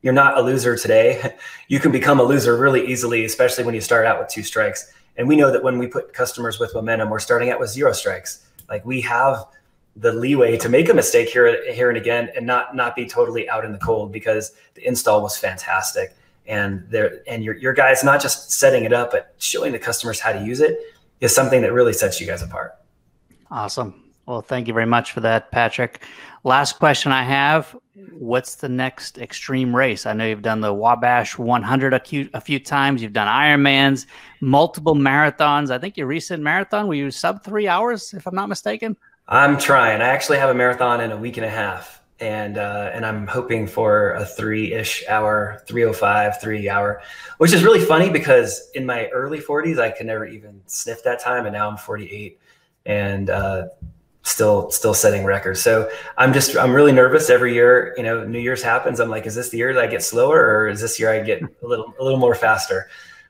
you're 0.02 0.14
not 0.14 0.38
a 0.38 0.42
loser 0.42 0.76
today, 0.76 1.36
you 1.68 1.80
can 1.80 1.92
become 1.92 2.20
a 2.20 2.24
loser 2.24 2.58
really 2.58 2.88
easily, 2.88 3.26
especially 3.26 3.64
when 3.64 3.76
you 3.76 3.82
start 3.82 4.06
out 4.06 4.20
with 4.20 4.30
two 4.30 4.42
strikes. 4.42 4.92
And 5.18 5.28
we 5.28 5.36
know 5.36 5.52
that 5.52 5.62
when 5.62 5.78
we 5.78 5.86
put 5.86 6.14
customers 6.14 6.60
with 6.60 6.74
momentum, 6.74 7.10
we're 7.10 7.20
starting 7.20 7.52
out 7.52 7.60
with 7.60 7.70
zero 7.70 7.92
strikes. 7.92 8.48
Like 8.70 8.86
we 8.86 9.02
have 9.02 9.46
the 9.96 10.14
leeway 10.14 10.58
to 10.58 10.70
make 10.70 10.90
a 10.90 10.94
mistake 10.94 11.30
here, 11.30 11.72
here 11.72 11.90
and 11.90 11.98
again, 11.98 12.30
and 12.36 12.46
not 12.46 12.76
not 12.76 12.96
be 12.96 13.06
totally 13.06 13.50
out 13.50 13.66
in 13.66 13.72
the 13.72 13.78
cold 13.80 14.12
because 14.12 14.54
the 14.76 14.88
install 14.88 15.22
was 15.22 15.38
fantastic. 15.38 16.16
And 16.48 16.86
there, 16.90 17.22
and 17.28 17.44
your 17.44 17.56
your 17.56 17.74
guys 17.74 18.04
not 18.04 18.22
just 18.22 18.52
setting 18.52 18.86
it 18.86 18.94
up, 18.94 19.12
but 19.12 19.36
showing 19.40 19.74
the 19.74 19.80
customers 19.80 20.20
how 20.20 20.32
to 20.32 20.44
use 20.44 20.62
it 20.62 20.80
is 21.20 21.36
something 21.36 21.62
that 21.62 21.74
really 21.74 21.94
sets 21.94 22.22
you 22.22 22.28
guys 22.28 22.42
apart. 22.42 22.79
Awesome. 23.52 24.04
Well, 24.26 24.42
thank 24.42 24.68
you 24.68 24.74
very 24.74 24.86
much 24.86 25.12
for 25.12 25.22
that, 25.22 25.52
Patrick. 25.52 26.04
Last 26.44 26.78
question 26.78 27.12
I 27.12 27.24
have 27.24 27.76
What's 28.14 28.56
the 28.56 28.70
next 28.70 29.18
extreme 29.18 29.76
race? 29.76 30.06
I 30.06 30.14
know 30.14 30.26
you've 30.26 30.42
done 30.42 30.62
the 30.62 30.74
Wasatch 30.74 31.38
100 31.38 31.94
a 31.94 32.00
few, 32.00 32.30
a 32.34 32.42
few 32.42 32.60
times. 32.60 33.02
You've 33.02 33.14
done 33.14 33.28
Ironmans, 33.28 34.06
multiple 34.42 34.96
marathons. 34.96 35.70
I 35.70 35.78
think 35.78 35.98
your 35.98 36.08
recent 36.08 36.42
marathon, 36.42 36.88
were 36.88 36.94
you 36.94 37.12
sub 37.12 37.44
three 37.44 37.68
hours, 37.68 38.14
if 38.14 38.26
I'm 38.26 38.36
not 38.36 38.48
mistaken? 38.48 38.96
I'm 39.28 39.58
trying. 39.58 40.02
I 40.02 40.08
actually 40.08 40.38
have 40.38 40.50
a 40.50 40.54
marathon 40.54 41.02
in 41.02 41.12
a 41.12 41.18
week 41.18 41.38
and 41.38 41.46
a 41.46 41.50
half. 41.50 42.02
And 42.22 42.58
uh, 42.58 42.92
and 42.94 43.06
I'm 43.06 43.28
hoping 43.28 43.66
for 43.66 44.12
a 44.14 44.26
three 44.26 44.74
ish 44.74 45.06
hour, 45.08 45.64
305, 45.68 46.42
three 46.42 46.68
hour, 46.68 47.02
which 47.38 47.54
is 47.54 47.64
really 47.64 47.80
funny 47.80 48.10
because 48.10 48.70
in 48.74 48.86
my 48.86 49.08
early 49.08 49.40
40s, 49.40 49.80
I 49.80 49.90
could 49.90 50.06
never 50.06 50.26
even 50.26 50.62
sniff 50.66 51.02
that 51.04 51.20
time. 51.22 51.46
And 51.46 51.54
now 51.54 51.70
I'm 51.70 51.78
48 51.78 52.38
and 52.90 53.30
uh, 53.30 53.68
still 54.24 54.70
still 54.72 54.94
setting 54.94 55.24
records. 55.24 55.62
So 55.62 55.90
I'm 56.18 56.34
just 56.34 56.58
I'm 56.58 56.74
really 56.74 56.92
nervous 56.92 57.30
every 57.30 57.54
year. 57.54 57.94
You 57.96 58.04
know, 58.04 58.26
New 58.26 58.40
Year's 58.40 58.64
happens. 58.64 59.00
I'm 59.00 59.10
like, 59.10 59.26
is 59.26 59.36
this 59.36 59.50
the 59.50 59.60
year 59.60 59.74
that 59.74 59.84
I 59.84 59.88
get 59.88 60.04
slower, 60.04 60.40
or 60.40 60.68
is 60.68 60.82
this 60.82 61.00
year 61.00 61.14
I 61.14 61.22
get 61.22 61.42
a 61.42 61.68
little 61.68 61.94
a 62.00 62.04
little 62.04 62.20
more 62.20 62.36
faster? 62.36 62.90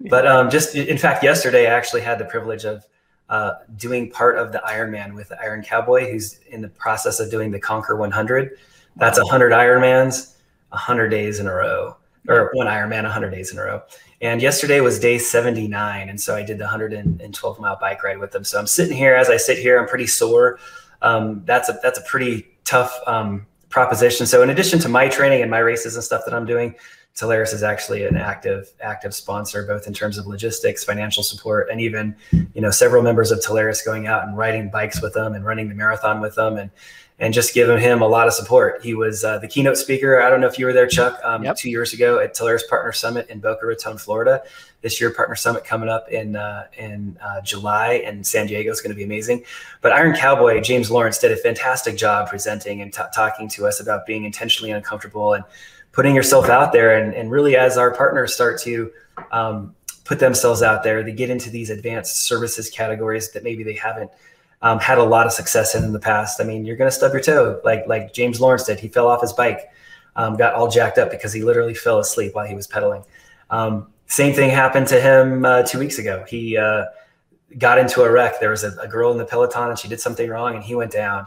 But 0.10 0.26
um, 0.26 0.50
just 0.50 0.76
in 0.76 0.98
fact, 0.98 1.24
yesterday 1.24 1.68
I 1.68 1.76
actually 1.76 2.02
had 2.02 2.20
the 2.20 2.26
privilege 2.26 2.64
of 2.64 2.86
uh, 3.28 3.56
doing 3.76 4.10
part 4.10 4.38
of 4.38 4.54
the 4.54 4.60
Ironman 4.66 5.14
with 5.14 5.28
the 5.30 5.40
Iron 5.42 5.62
Cowboy, 5.62 6.10
who's 6.10 6.40
in 6.48 6.62
the 6.62 6.70
process 6.70 7.20
of 7.20 7.30
doing 7.30 7.52
the 7.52 7.60
Conquer 7.60 7.98
100. 7.98 8.58
That's 8.96 9.20
100 9.20 9.52
Ironmans, 9.52 10.36
100 10.70 11.10
days 11.10 11.40
in 11.40 11.48
a 11.48 11.54
row, 11.54 11.98
or 12.30 12.50
one 12.54 12.68
Ironman, 12.68 13.04
100 13.04 13.30
days 13.32 13.52
in 13.52 13.58
a 13.58 13.64
row. 13.64 13.82
And 14.22 14.42
yesterday 14.42 14.82
was 14.82 15.00
day 15.00 15.18
79. 15.18 16.10
And 16.10 16.20
so 16.20 16.36
I 16.36 16.44
did 16.44 16.58
the 16.58 16.66
112 16.66 17.60
mile 17.60 17.78
bike 17.80 18.04
ride 18.04 18.20
with 18.20 18.32
them. 18.32 18.44
So 18.44 18.60
I'm 18.60 18.68
sitting 18.68 18.96
here, 18.96 19.16
as 19.16 19.30
I 19.30 19.38
sit 19.38 19.58
here, 19.58 19.80
I'm 19.80 19.88
pretty 19.88 20.08
sore. 20.08 20.60
Um, 21.02 21.44
that's 21.46 21.70
a, 21.70 21.80
that's 21.82 21.98
a 21.98 22.04
pretty 22.04 22.46
tough 22.66 22.94
um, 23.08 23.46
proposition. 23.70 24.26
So 24.26 24.44
in 24.44 24.50
addition 24.50 24.80
to 24.80 24.90
my 24.90 25.08
training 25.08 25.42
and 25.42 25.50
my 25.50 25.60
races 25.60 25.96
and 25.96 26.04
stuff 26.04 26.22
that 26.26 26.34
I'm 26.34 26.46
doing, 26.46 26.76
Telarus 27.16 27.54
is 27.54 27.64
actually 27.64 28.06
an 28.06 28.16
active 28.16 28.72
active 28.82 29.14
sponsor, 29.14 29.66
both 29.66 29.88
in 29.88 29.94
terms 29.94 30.18
of 30.18 30.26
logistics, 30.26 30.84
financial 30.86 31.22
support, 31.22 31.70
and 31.70 31.82
even 31.82 32.16
you 32.32 32.62
know 32.62 32.72
several 32.72 33.04
members 33.04 33.32
of 33.32 33.40
Telarus 33.40 33.84
going 33.84 34.08
out 34.08 34.26
and 34.26 34.38
riding 34.38 34.70
bikes 34.70 35.02
with 35.02 35.14
them 35.14 35.34
and 35.34 35.44
running 35.44 35.68
the 35.68 35.76
marathon 35.76 36.22
with 36.22 36.36
them, 36.36 36.58
and 36.58 36.70
and 37.20 37.34
just 37.34 37.54
giving 37.54 37.78
him 37.78 38.02
a 38.02 38.08
lot 38.08 38.28
of 38.28 38.34
support. 38.34 38.82
He 38.82 38.94
was 38.94 39.26
uh, 39.26 39.40
the 39.40 39.48
keynote 39.48 39.78
speaker. 39.78 40.22
I 40.22 40.30
don't 40.30 40.40
know 40.40 40.48
if 40.48 40.58
you 40.58 40.66
were 40.66 40.74
there, 40.74 40.88
Chuck, 40.88 41.20
um, 41.24 41.44
yep. 41.44 41.58
two 41.58 41.70
years 41.70 41.94
ago 41.94 42.20
at 42.20 42.34
Telarus 42.34 42.68
Partner 42.68 42.94
Summit 42.94 43.30
in 43.30 43.40
Boca 43.40 43.66
Raton, 43.66 43.98
Florida. 43.98 44.42
This 44.82 45.02
year, 45.02 45.12
Partner 45.12 45.36
Summit 45.36 45.66
coming 45.66 45.90
up 45.90 46.08
in 46.10 46.38
uh, 46.38 46.68
in 46.78 47.18
uh, 47.22 47.42
July, 47.42 48.02
and 48.06 48.26
San 48.26 48.48
Diego 48.48 48.72
is 48.72 48.80
going 48.80 48.92
to 48.92 48.96
be 48.96 49.04
amazing. 49.04 49.44
But 49.82 49.92
Iron 49.92 50.16
Cowboy 50.16 50.62
James 50.62 50.90
Lawrence 50.90 51.20
did 51.20 51.34
a 51.34 51.38
fantastic 51.38 51.98
job 51.98 52.30
presenting 52.30 52.82
and 52.82 52.94
t- 52.94 53.02
talking 53.14 53.50
to 53.50 53.68
us 53.68 53.82
about 53.82 54.06
being 54.06 54.24
intentionally 54.24 54.72
uncomfortable 54.72 55.34
and 55.34 55.44
putting 55.92 56.16
yourself 56.16 56.48
out 56.48 56.72
there. 56.72 56.98
And, 56.98 57.14
and 57.14 57.30
really, 57.30 57.58
as 57.58 57.78
our 57.78 57.94
partners 57.94 58.34
start 58.34 58.62
to 58.62 58.90
um, 59.34 59.76
put 60.06 60.20
themselves 60.20 60.62
out 60.62 60.84
there, 60.84 61.04
they 61.04 61.12
get 61.12 61.30
into 61.30 61.50
these 61.50 61.70
advanced 61.70 62.26
services 62.26 62.70
categories 62.70 63.32
that 63.34 63.44
maybe 63.44 63.64
they 63.64 63.74
haven't 63.74 64.10
um, 64.62 64.80
had 64.80 64.98
a 64.98 65.04
lot 65.04 65.26
of 65.26 65.32
success 65.32 65.76
in 65.76 65.84
in 65.84 65.94
the 65.94 66.00
past. 66.00 66.42
I 66.42 66.44
mean, 66.44 66.66
you're 66.66 66.76
going 66.76 66.90
to 66.90 66.96
stub 66.96 67.14
your 67.14 67.22
toe, 67.22 67.62
like 67.64 67.88
like 67.88 68.14
James 68.14 68.42
Lawrence 68.42 68.64
did. 68.64 68.80
He 68.80 68.88
fell 68.88 69.08
off 69.08 69.22
his 69.22 69.34
bike, 69.34 69.70
um, 70.16 70.36
got 70.36 70.54
all 70.54 70.70
jacked 70.70 70.98
up 70.98 71.12
because 71.12 71.34
he 71.34 71.44
literally 71.44 71.74
fell 71.74 72.00
asleep 72.00 72.36
while 72.36 72.46
he 72.46 72.56
was 72.56 72.68
pedaling. 72.68 73.04
Um, 73.50 73.88
same 74.08 74.34
thing 74.34 74.50
happened 74.50 74.88
to 74.88 75.00
him 75.00 75.46
uh, 75.46 75.64
two 75.64 75.80
weeks 75.80 76.00
ago. 76.00 76.26
He 76.28 76.58
uh, 76.58 76.86
got 77.58 77.78
into 77.78 78.02
a 78.02 78.12
wreck. 78.12 78.40
There 78.40 78.50
was 78.50 78.64
a, 78.64 78.76
a, 78.80 78.88
girl 78.88 79.12
in 79.12 79.18
the 79.18 79.26
peloton, 79.26 79.70
and 79.70 79.80
she 79.80 79.88
did 79.88 80.00
something 80.00 80.30
wrong, 80.30 80.56
and 80.56 80.64
he 80.64 80.76
went 80.76 80.92
down, 80.92 81.26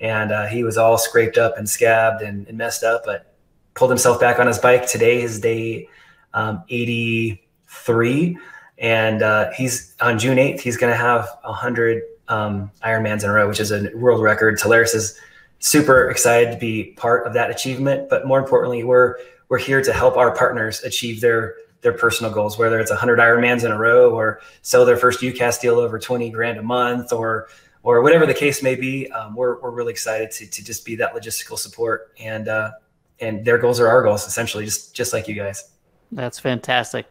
and 0.00 0.32
uh, 0.32 0.46
he 0.46 0.64
was 0.64 0.78
all 0.78 0.96
scraped 0.96 1.38
up 1.38 1.58
and 1.58 1.68
scabbed 1.68 2.22
and, 2.22 2.46
and, 2.48 2.56
messed 2.56 2.82
up, 2.82 3.02
but 3.04 3.34
pulled 3.74 3.90
himself 3.90 4.20
back 4.20 4.38
on 4.38 4.46
his 4.46 4.58
bike. 4.58 4.86
Today 4.86 5.22
is 5.22 5.40
day 5.40 5.88
um, 6.34 6.62
83, 6.68 8.38
and 8.78 9.22
uh, 9.22 9.50
he's 9.52 9.94
on 10.00 10.18
June 10.18 10.38
8th. 10.38 10.60
He's 10.60 10.76
going 10.76 10.92
to 10.92 10.96
have 10.96 11.28
100 11.42 12.02
um, 12.30 12.70
Ironmans 12.82 13.24
in 13.24 13.30
a 13.30 13.32
row, 13.32 13.48
which 13.48 13.60
is 13.60 13.72
a 13.72 13.90
world 13.94 14.22
record. 14.22 14.58
Telarus 14.58 14.94
is 14.94 15.18
super 15.58 16.08
excited 16.08 16.52
to 16.52 16.58
be 16.58 16.94
part 16.96 17.26
of 17.26 17.34
that 17.34 17.50
achievement, 17.50 18.08
but 18.08 18.26
more 18.26 18.38
importantly, 18.38 18.82
we're 18.84 19.16
we're 19.48 19.58
here 19.58 19.82
to 19.82 19.92
help 19.92 20.16
our 20.16 20.34
partners 20.34 20.82
achieve 20.84 21.20
their 21.20 21.56
their 21.82 21.92
personal 21.92 22.32
goals, 22.32 22.58
whether 22.58 22.78
it's 22.78 22.90
100 22.90 23.18
Ironmans 23.18 23.64
in 23.64 23.72
a 23.72 23.78
row 23.78 24.14
or 24.14 24.40
sell 24.62 24.84
their 24.84 24.96
first 24.96 25.20
UCaaS 25.20 25.60
deal 25.60 25.78
over 25.78 25.98
20 25.98 26.30
grand 26.30 26.58
a 26.58 26.62
month 26.62 27.12
or 27.12 27.48
or 27.82 28.02
whatever 28.02 28.26
the 28.26 28.34
case 28.34 28.62
may 28.62 28.74
be. 28.74 29.10
Um, 29.12 29.34
we're, 29.34 29.58
we're 29.60 29.70
really 29.70 29.92
excited 29.92 30.30
to, 30.32 30.46
to 30.46 30.64
just 30.64 30.84
be 30.84 30.96
that 30.96 31.14
logistical 31.14 31.58
support 31.58 32.12
and 32.20 32.48
uh, 32.48 32.72
and 33.20 33.44
their 33.44 33.58
goals 33.58 33.80
are 33.80 33.88
our 33.88 34.02
goals 34.02 34.26
essentially, 34.26 34.64
just 34.64 34.94
just 34.94 35.12
like 35.12 35.28
you 35.28 35.34
guys. 35.34 35.70
That's 36.12 36.38
fantastic. 36.38 37.06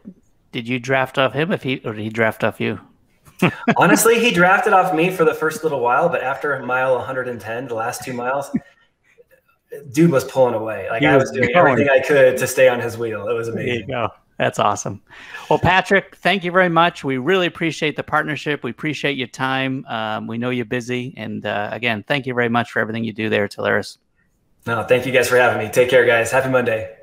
Did 0.52 0.66
you 0.66 0.78
draft 0.78 1.18
off 1.18 1.32
him 1.32 1.52
if 1.52 1.62
he 1.62 1.80
or 1.84 1.92
did 1.92 2.02
he 2.02 2.08
draft 2.08 2.42
off 2.42 2.60
you? 2.60 2.80
Honestly, 3.76 4.18
he 4.18 4.30
drafted 4.30 4.72
off 4.72 4.94
me 4.94 5.10
for 5.10 5.24
the 5.24 5.34
first 5.34 5.62
little 5.62 5.80
while, 5.80 6.08
but 6.08 6.22
after 6.22 6.58
mile 6.60 6.96
110, 6.96 7.68
the 7.68 7.74
last 7.74 8.04
two 8.04 8.12
miles, 8.12 8.50
dude 9.92 10.10
was 10.10 10.24
pulling 10.24 10.54
away. 10.54 10.88
Like 10.90 11.00
he 11.00 11.06
I 11.06 11.16
was, 11.16 11.24
was 11.24 11.32
doing 11.32 11.50
everything 11.54 11.88
I 11.88 12.00
could 12.00 12.36
to 12.36 12.46
stay 12.46 12.68
on 12.68 12.80
his 12.80 12.98
wheel. 12.98 13.28
It 13.28 13.34
was 13.34 13.48
amazing. 13.48 13.66
There 13.66 13.80
you 13.80 13.86
go. 13.86 14.08
That's 14.38 14.58
awesome. 14.58 15.02
Well, 15.50 15.58
Patrick, 15.58 16.16
thank 16.16 16.44
you 16.44 16.50
very 16.50 16.70
much. 16.70 17.04
We 17.04 17.18
really 17.18 17.46
appreciate 17.46 17.96
the 17.96 18.02
partnership. 18.02 18.64
We 18.64 18.70
appreciate 18.70 19.18
your 19.18 19.28
time. 19.28 19.84
Um, 19.86 20.26
we 20.26 20.38
know 20.38 20.48
you're 20.48 20.64
busy, 20.64 21.12
and 21.18 21.44
uh, 21.44 21.68
again, 21.70 22.04
thank 22.08 22.24
you 22.24 22.32
very 22.32 22.48
much 22.48 22.72
for 22.72 22.78
everything 22.78 23.04
you 23.04 23.12
do 23.12 23.28
there, 23.28 23.46
Telarus. 23.48 23.98
No, 24.66 24.82
thank 24.82 25.04
you 25.04 25.12
guys 25.12 25.28
for 25.28 25.36
having 25.36 25.62
me. 25.62 25.70
Take 25.70 25.90
care, 25.90 26.06
guys. 26.06 26.30
Happy 26.30 26.48
Monday. 26.48 26.96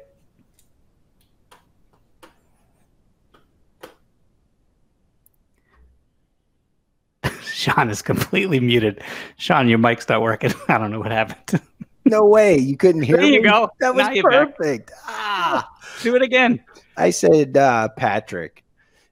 Shawn 7.68 7.90
is 7.90 8.02
completely 8.02 8.60
muted. 8.60 9.04
Shawn, 9.38 9.68
your 9.68 9.78
mic's 9.78 10.08
not 10.08 10.22
working. 10.22 10.54
I 10.70 10.78
don't 10.78 10.92
know 10.92 11.00
what 11.00 11.12
happened. 11.12 11.62
no 12.06 12.26
way. 12.26 12.58
You 12.58 12.78
couldn't 12.78 13.02
hear 13.02 13.18
there 13.18 13.26
me. 13.26 13.32
There 13.32 13.40
you 13.42 13.50
go. 13.50 13.70
That 13.80 13.94
was 13.94 14.08
perfect. 14.22 14.92
Ah. 15.06 15.70
Do 16.02 16.16
it 16.16 16.22
again. 16.22 16.64
I 16.96 17.10
said, 17.10 17.58
uh, 17.58 17.90
Patrick, 17.90 18.64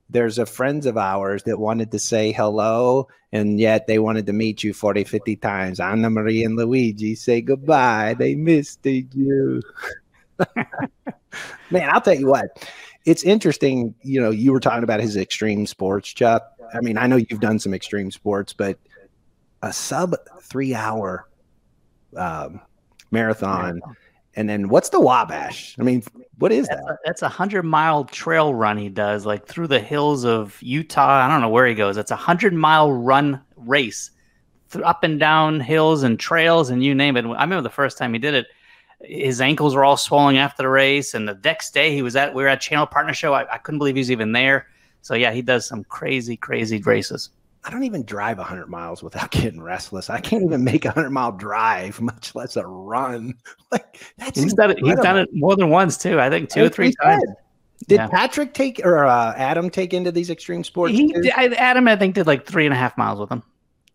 there's 0.10 0.40
a 0.40 0.46
friends 0.46 0.86
of 0.86 0.98
ours 0.98 1.44
that 1.44 1.60
wanted 1.60 1.92
to 1.92 2.00
say 2.00 2.32
hello, 2.32 3.08
and 3.34 3.60
yet 3.60 3.88
they 3.88 4.00
wanted 4.00 4.26
to 4.28 4.34
meet 4.34 4.64
you 4.64 4.74
40, 4.74 5.04
50 5.04 5.36
times. 5.36 5.80
Anna 5.80 6.10
Marie 6.10 6.44
and 6.44 6.56
Luigi 6.56 7.16
say 7.16 7.42
goodbye. 7.42 8.16
They 8.18 8.36
missed 8.36 8.86
you. 8.86 9.62
Man, 11.72 11.90
I'll 11.92 12.02
tell 12.02 12.14
you 12.14 12.28
what. 12.28 12.70
It's 13.06 13.24
interesting. 13.24 13.94
You 14.02 14.22
know, 14.22 14.32
you 14.32 14.54
were 14.54 14.60
talking 14.60 14.84
about 14.84 15.02
his 15.02 15.18
extreme 15.18 15.66
sports, 15.68 16.14
Chuck. 16.14 16.55
I 16.76 16.82
mean, 16.82 16.98
I 16.98 17.08
know 17.08 17.16
you've 17.16 17.40
done 17.40 17.60
some 17.60 17.74
extreme 17.74 18.12
sports, 18.12 18.54
but 18.54 18.78
a 19.62 19.72
sub 19.74 20.16
three 20.42 20.76
hour 20.76 21.28
um, 22.16 22.62
marathon. 23.12 23.82
And 24.38 24.50
then 24.50 24.68
what's 24.68 24.90
the 24.90 25.00
Wasatch? 25.00 25.76
I 25.80 25.84
mean, 25.84 26.04
what 26.40 26.52
is 26.52 26.68
that's 26.68 26.82
that? 26.82 26.92
A, 26.92 26.98
that's 27.06 27.22
a 27.22 27.30
hundred 27.30 27.64
mile 27.64 28.04
trail 28.04 28.54
run 28.54 28.78
he 28.78 28.90
does, 28.90 29.26
like 29.26 29.48
through 29.48 29.68
the 29.68 29.80
hills 29.80 30.26
of 30.26 30.62
Utah. 30.62 31.24
I 31.24 31.28
don't 31.30 31.42
know 31.42 31.50
where 31.50 31.66
he 31.66 31.74
goes. 31.74 31.96
It's 31.96 32.12
a 32.12 32.18
hundred 32.18 32.54
mile 32.54 32.92
run 32.92 33.42
race, 33.56 34.12
up 34.84 35.04
and 35.04 35.20
down 35.20 35.62
hills 35.62 36.04
and 36.04 36.20
trails 36.20 36.70
and 36.70 36.84
you 36.84 36.94
name 36.94 37.16
it. 37.16 37.26
I 37.26 37.44
remember 37.44 37.62
the 37.62 37.70
first 37.70 37.98
time 37.98 38.12
he 38.12 38.20
did 38.20 38.34
it, 38.34 38.48
his 39.02 39.40
ankles 39.40 39.74
were 39.74 39.86
all 39.86 39.98
swollen 39.98 40.36
after 40.36 40.64
the 40.64 40.70
race. 40.70 41.14
And 41.14 41.28
the 41.28 41.40
next 41.44 41.74
day 41.74 41.94
he 41.94 42.02
was 42.02 42.18
at 42.18 42.34
we 42.34 42.44
were 42.44 42.50
at 42.50 42.60
Channel 42.60 42.88
Partner 42.88 43.14
Show. 43.14 43.34
I, 43.34 43.50
I 43.54 43.58
couldn't 43.58 43.80
believe 43.80 43.96
he 43.96 44.02
was 44.02 44.12
even 44.12 44.34
there. 44.34 44.68
So 45.06 45.14
yeah, 45.14 45.32
he 45.32 45.44
does 45.44 45.68
some 45.68 45.84
crazy, 45.84 46.36
crazy 46.36 46.82
races. 46.82 47.30
I 47.64 47.70
don't 47.70 47.84
even 47.84 48.06
drive 48.06 48.40
100 48.40 48.68
miles 48.68 49.04
without 49.04 49.30
getting 49.32 49.62
restless. 49.62 50.10
I 50.10 50.20
can't 50.20 50.44
even 50.44 50.64
make 50.64 50.84
a 50.84 50.88
100 50.88 51.12
mile 51.12 51.32
drive, 51.32 52.02
much 52.02 52.34
less 52.34 52.56
a 52.56 52.66
run. 52.66 53.36
Like 53.72 54.00
that's 54.18 54.40
he's 54.40 54.54
done 54.54 54.72
it. 54.72 54.80
He's 54.80 54.96
done 54.96 55.18
it 55.18 55.28
more 55.34 55.56
than 55.56 55.70
once 55.70 55.98
too. 55.98 56.20
I 56.20 56.30
think 56.30 56.50
two 56.50 56.64
or 56.64 56.70
three 56.70 56.94
times. 57.04 57.24
Did 57.88 57.96
yeah. 57.96 58.08
Patrick 58.08 58.54
take 58.54 58.80
or 58.84 59.04
uh, 59.06 59.34
Adam 59.36 59.70
take 59.70 59.94
into 59.94 60.12
these 60.12 60.30
extreme 60.30 60.64
sports? 60.64 60.94
He, 60.94 61.14
Adam, 61.32 61.88
I 61.88 61.96
think, 61.98 62.16
did 62.16 62.26
like 62.26 62.46
three 62.46 62.66
and 62.66 62.74
a 62.74 62.78
half 62.78 62.98
miles 62.98 63.20
with 63.20 63.30
him. 63.30 63.44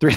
Three. 0.00 0.16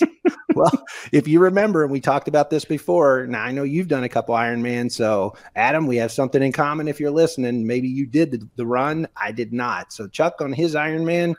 well, 0.54 0.86
if 1.12 1.28
you 1.28 1.38
remember, 1.40 1.82
and 1.82 1.92
we 1.92 2.00
talked 2.00 2.28
about 2.28 2.48
this 2.48 2.64
before. 2.64 3.26
Now 3.26 3.42
I 3.42 3.52
know 3.52 3.62
you've 3.62 3.88
done 3.88 4.04
a 4.04 4.08
couple 4.08 4.34
Ironman, 4.34 4.90
so 4.90 5.36
Adam, 5.54 5.86
we 5.86 5.96
have 5.96 6.10
something 6.10 6.42
in 6.42 6.52
common. 6.52 6.88
If 6.88 6.98
you're 6.98 7.10
listening, 7.10 7.66
maybe 7.66 7.88
you 7.88 8.06
did 8.06 8.30
the, 8.30 8.48
the 8.56 8.66
run. 8.66 9.06
I 9.16 9.32
did 9.32 9.52
not. 9.52 9.92
So 9.92 10.08
Chuck 10.08 10.40
on 10.40 10.52
his 10.52 10.74
Ironman, 10.74 11.34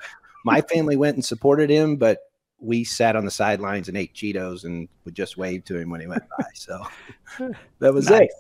my 0.45 0.61
family 0.61 0.97
went 0.97 1.15
and 1.15 1.25
supported 1.25 1.69
him, 1.69 1.95
but 1.97 2.19
we 2.59 2.83
sat 2.83 3.15
on 3.15 3.25
the 3.25 3.31
sidelines 3.31 3.87
and 3.87 3.97
ate 3.97 4.13
Cheetos 4.13 4.63
and 4.63 4.87
would 5.03 5.15
just 5.15 5.35
wave 5.35 5.65
to 5.65 5.77
him 5.77 5.89
when 5.89 5.99
he 5.99 6.07
went 6.07 6.23
by. 6.37 6.45
So 6.53 6.85
that 7.79 7.93
was 7.93 8.09
nice. 8.09 8.21
it. 8.21 8.31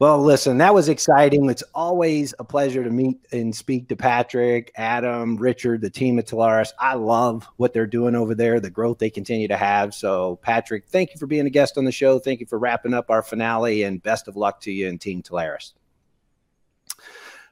Well, 0.00 0.18
listen, 0.22 0.56
that 0.58 0.72
was 0.72 0.88
exciting. 0.88 1.50
It's 1.50 1.62
always 1.74 2.32
a 2.38 2.44
pleasure 2.44 2.82
to 2.82 2.88
meet 2.88 3.20
and 3.32 3.54
speak 3.54 3.86
to 3.88 3.96
Patrick, 3.96 4.72
Adam, 4.76 5.36
Richard, 5.36 5.82
the 5.82 5.90
team 5.90 6.18
at 6.18 6.26
Telarus. 6.26 6.72
I 6.78 6.94
love 6.94 7.46
what 7.58 7.74
they're 7.74 7.86
doing 7.86 8.14
over 8.14 8.34
there, 8.34 8.60
the 8.60 8.70
growth 8.70 8.98
they 8.98 9.10
continue 9.10 9.46
to 9.48 9.58
have. 9.58 9.92
So, 9.92 10.36
Patrick, 10.36 10.86
thank 10.88 11.10
you 11.10 11.18
for 11.18 11.26
being 11.26 11.46
a 11.46 11.50
guest 11.50 11.76
on 11.76 11.84
the 11.84 11.92
show. 11.92 12.18
Thank 12.18 12.40
you 12.40 12.46
for 12.46 12.58
wrapping 12.58 12.94
up 12.94 13.10
our 13.10 13.22
finale, 13.22 13.82
and 13.82 14.02
best 14.02 14.26
of 14.26 14.36
luck 14.36 14.62
to 14.62 14.72
you 14.72 14.88
and 14.88 14.98
Team 14.98 15.22
Telarus. 15.22 15.74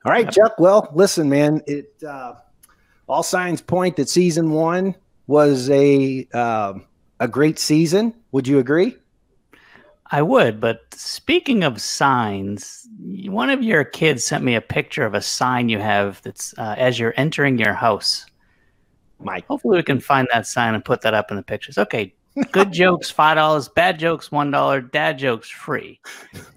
All 0.07 0.13
right, 0.13 0.31
Chuck. 0.31 0.55
Well, 0.59 0.89
listen, 0.95 1.29
man, 1.29 1.61
it 1.67 2.03
uh, 2.03 2.33
all 3.07 3.23
signs 3.23 3.61
point 3.61 3.97
that 3.97 4.09
season 4.09 4.53
one 4.53 4.95
was 5.27 5.69
a 5.69 6.27
um, 6.29 6.87
a 7.21 7.29
great 7.29 7.59
season. 7.59 8.15
Would 8.33 8.49
you 8.49 8.59
agree? 8.59 8.97
I 10.11 10.23
would, 10.23 10.61
but 10.61 10.87
speaking 10.95 11.65
of 11.65 11.81
signs, 11.81 12.89
one 13.27 13.51
of 13.51 13.63
your 13.63 13.85
kids 13.85 14.25
sent 14.25 14.43
me 14.43 14.55
a 14.55 14.61
picture 14.61 15.05
of 15.05 15.15
a 15.15 15.21
sign 15.21 15.69
you 15.69 15.79
have 15.79 16.23
that's 16.23 16.57
uh, 16.57 16.75
as 16.79 16.99
you're 16.99 17.15
entering 17.17 17.59
your 17.59 17.75
house. 17.75 18.25
Mike, 19.21 19.47
hopefully 19.47 19.77
we 19.77 19.83
can 19.83 20.01
find 20.01 20.27
that 20.33 20.47
sign 20.47 20.75
and 20.75 20.85
put 20.85 21.03
that 21.03 21.13
up 21.13 21.31
in 21.31 21.37
the 21.37 21.43
pictures. 21.43 21.77
Okay, 21.77 22.15
good 22.53 22.73
jokes 22.73 23.11
five 23.11 23.37
dollars, 23.37 23.69
bad 23.69 23.99
jokes 23.99 24.33
one 24.33 24.51
dollar, 24.51 24.81
dad 24.81 25.19
jokes 25.19 25.51
free. 25.51 26.01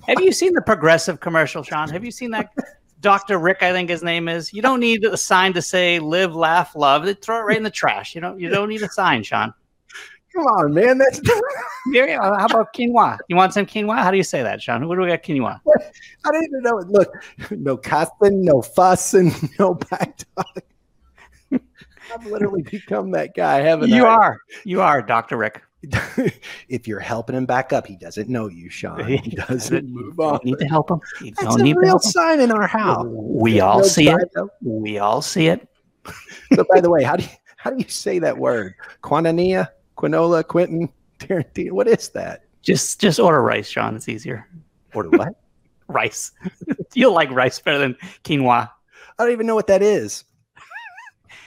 Have 0.07 0.21
you 0.21 0.31
seen 0.31 0.53
the 0.53 0.61
progressive 0.61 1.19
commercial, 1.19 1.61
Shawn? 1.63 1.89
Have 1.89 2.05
you 2.05 2.11
seen 2.11 2.31
that? 2.31 2.49
Dr. 3.01 3.39
Rick, 3.39 3.63
I 3.63 3.71
think 3.71 3.89
his 3.89 4.03
name 4.03 4.29
is. 4.29 4.53
You 4.53 4.61
don't 4.61 4.79
need 4.79 5.03
a 5.03 5.17
sign 5.17 5.53
to 5.53 5.61
say 5.61 5.99
"live, 5.99 6.35
laugh, 6.35 6.75
love." 6.75 7.09
Throw 7.19 7.39
it 7.39 7.41
right 7.41 7.57
in 7.57 7.63
the 7.63 7.71
trash. 7.71 8.15
You 8.15 8.21
don't. 8.21 8.39
You 8.39 8.49
don't 8.49 8.69
need 8.69 8.83
a 8.83 8.89
sign, 8.89 9.23
Shawn. 9.23 9.53
Come 10.33 10.45
on, 10.45 10.73
man. 10.73 10.97
That's 10.97 11.19
uh, 11.29 12.39
how 12.39 12.45
about 12.45 12.73
quinoa? 12.73 13.17
You 13.27 13.35
want 13.35 13.53
some 13.53 13.65
quinoa? 13.65 13.97
How 13.97 14.11
do 14.11 14.17
you 14.17 14.23
say 14.23 14.41
that, 14.43 14.61
Shawn? 14.61 14.87
What 14.87 14.95
do 14.95 15.01
we 15.01 15.07
got 15.07 15.23
quinoa? 15.23 15.59
I 16.25 16.31
don't 16.31 16.43
even 16.43 16.61
know. 16.61 16.77
It. 16.79 16.87
Look, 16.87 17.13
no 17.51 17.77
cussing, 17.77 18.43
no 18.43 18.61
fussing, 18.61 19.31
no 19.59 19.75
back 19.75 20.19
talking. 20.35 20.63
I've 22.13 22.25
literally 22.25 22.61
become 22.61 23.11
that 23.11 23.35
guy, 23.35 23.61
haven't 23.61 23.89
you 23.89 24.05
I? 24.05 24.09
are. 24.09 24.37
You 24.63 24.81
are, 24.81 25.01
Dr. 25.01 25.37
Rick. 25.37 25.61
if 26.69 26.87
you're 26.87 26.99
helping 26.99 27.35
him 27.35 27.45
back 27.45 27.73
up, 27.73 27.87
he 27.87 27.95
doesn't 27.95 28.29
know 28.29 28.47
you, 28.47 28.69
Shawn. 28.69 29.03
He 29.05 29.31
doesn't 29.31 29.89
move 29.89 30.19
on. 30.19 30.39
You 30.43 30.51
need 30.51 30.59
to 30.59 30.67
help 30.67 30.91
him. 30.91 30.99
You 31.21 31.33
That's 31.41 31.55
a 31.55 31.63
real 31.63 31.99
sign 31.99 32.39
in 32.39 32.51
our 32.51 32.67
house. 32.67 33.05
We 33.09 33.61
all 33.61 33.79
no 33.79 33.85
see 33.85 34.07
it. 34.07 34.29
We 34.61 34.99
all 34.99 35.23
see 35.23 35.47
it. 35.47 35.67
so, 36.53 36.63
by 36.71 36.81
the 36.81 36.89
way, 36.89 37.03
how 37.03 37.15
do 37.15 37.23
you 37.23 37.29
how 37.57 37.69
do 37.69 37.77
you 37.77 37.89
say 37.89 38.19
that 38.19 38.37
word? 38.37 38.75
Quantania? 39.03 39.69
Quinola, 40.01 40.45
Quentin, 40.45 40.89
Tarantino. 41.19 41.71
What 41.71 41.87
is 41.87 42.09
that? 42.09 42.43
Just 42.61 42.99
just 42.99 43.19
order 43.19 43.41
rice, 43.41 43.69
Shawn. 43.69 43.95
It's 43.95 44.09
easier. 44.09 44.47
Order 44.93 45.09
what? 45.09 45.35
rice. 45.87 46.31
You'll 46.93 47.13
like 47.13 47.29
rice 47.31 47.59
better 47.59 47.77
than 47.79 47.95
quinoa. 48.23 48.69
I 49.19 49.23
don't 49.23 49.31
even 49.31 49.45
know 49.45 49.55
what 49.55 49.67
that 49.67 49.81
is. 49.81 50.23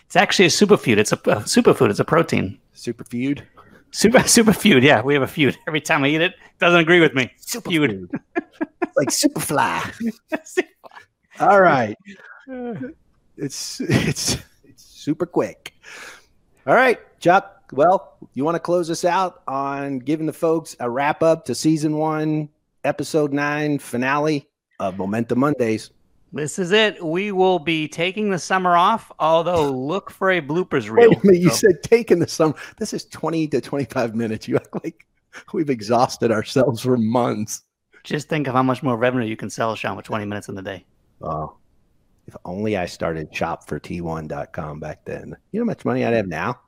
It's 0.07 0.17
actually 0.17 0.47
a 0.47 0.49
superfood. 0.49 0.99
It's 0.99 1.13
a, 1.13 1.17
a 1.17 1.43
superfood. 1.43 1.91
It's 1.91 1.99
a 1.99 2.05
protein. 2.05 2.59
Superfood. 2.75 3.43
Super 3.91 4.19
superfood. 4.21 4.83
Yeah, 4.83 5.03
we 5.03 5.15
have 5.15 5.23
a 5.23 5.27
feud. 5.27 5.57
Every 5.67 5.81
time 5.81 6.05
I 6.05 6.09
eat 6.09 6.21
it, 6.21 6.35
doesn't 6.59 6.81
agree 6.81 7.01
with 7.01 7.15
me. 7.15 7.33
Super 7.39 7.71
Superfood. 7.71 8.11
like 8.97 9.09
Superfly. 9.09 10.71
All 11.41 11.61
right. 11.61 11.97
It's 13.37 13.81
it's 13.81 14.37
it's 14.65 14.85
super 14.85 15.27
quick. 15.27 15.75
All 16.67 16.75
right, 16.75 16.99
Chuck 17.19 17.54
well, 17.75 18.17
you 18.35 18.45
want 18.45 18.55
to 18.57 18.61
close 18.61 18.91
us 18.91 19.05
out 19.05 19.43
on 19.49 19.99
giving 19.99 20.27
the 20.27 20.33
folks 20.33 20.77
a 20.81 20.89
wrap 20.91 21.23
up 21.23 21.45
to 21.47 21.55
season 21.55 21.97
one, 21.97 22.49
episode 22.85 23.33
nine 23.33 23.79
finale 23.79 24.49
of 24.81 24.97
Momentum 24.99 25.39
Mondays. 25.41 25.91
This 26.33 26.59
is 26.59 26.73
it. 26.73 27.05
We 27.05 27.31
will 27.31 27.59
be 27.61 27.87
taking 27.87 28.31
the 28.31 28.39
summer 28.39 28.77
off, 28.77 29.13
although 29.19 29.71
look 29.73 30.11
for 30.11 30.31
a 30.33 30.41
bloopers 30.41 30.91
reel. 30.91 31.11
Wait 31.11 31.19
a 31.23 31.27
minute, 31.27 31.41
you 31.43 31.51
So- 31.51 31.69
said 31.69 31.83
taking 31.83 32.19
the 32.19 32.29
summer. 32.29 32.55
This 32.79 32.93
is 32.93 33.05
20 33.07 33.47
to 33.49 33.61
25 33.61 34.15
minutes. 34.15 34.49
You 34.49 34.57
act 34.57 34.75
like 34.85 35.07
we've 35.53 35.71
exhausted 35.71 36.33
ourselves 36.33 36.81
for 36.83 36.97
months. 36.97 37.63
just 38.03 38.29
think 38.29 38.49
of 38.49 38.55
how 38.55 38.63
much 38.63 38.83
more 38.83 38.97
revenue 38.97 39.27
you 39.27 39.37
can 39.37 39.49
sell, 39.51 39.75
Shawn, 39.77 39.97
with 39.97 40.07
20 40.07 40.25
minutes 40.25 40.49
in 40.49 40.55
the 40.57 40.63
day. 40.63 40.85
Oh, 41.23 41.57
if 42.27 42.37
only 42.45 42.77
I 42.77 42.87
started 42.87 43.35
shop 43.35 43.67
for 43.69 43.79
T1.com 43.79 44.81
back 44.81 45.05
then. 45.05 45.37
You 45.53 45.61
know 45.61 45.65
how 45.65 45.71
much 45.71 45.85
money 45.85 46.05
I'd 46.05 46.15
have 46.15 46.27
now? 46.27 46.59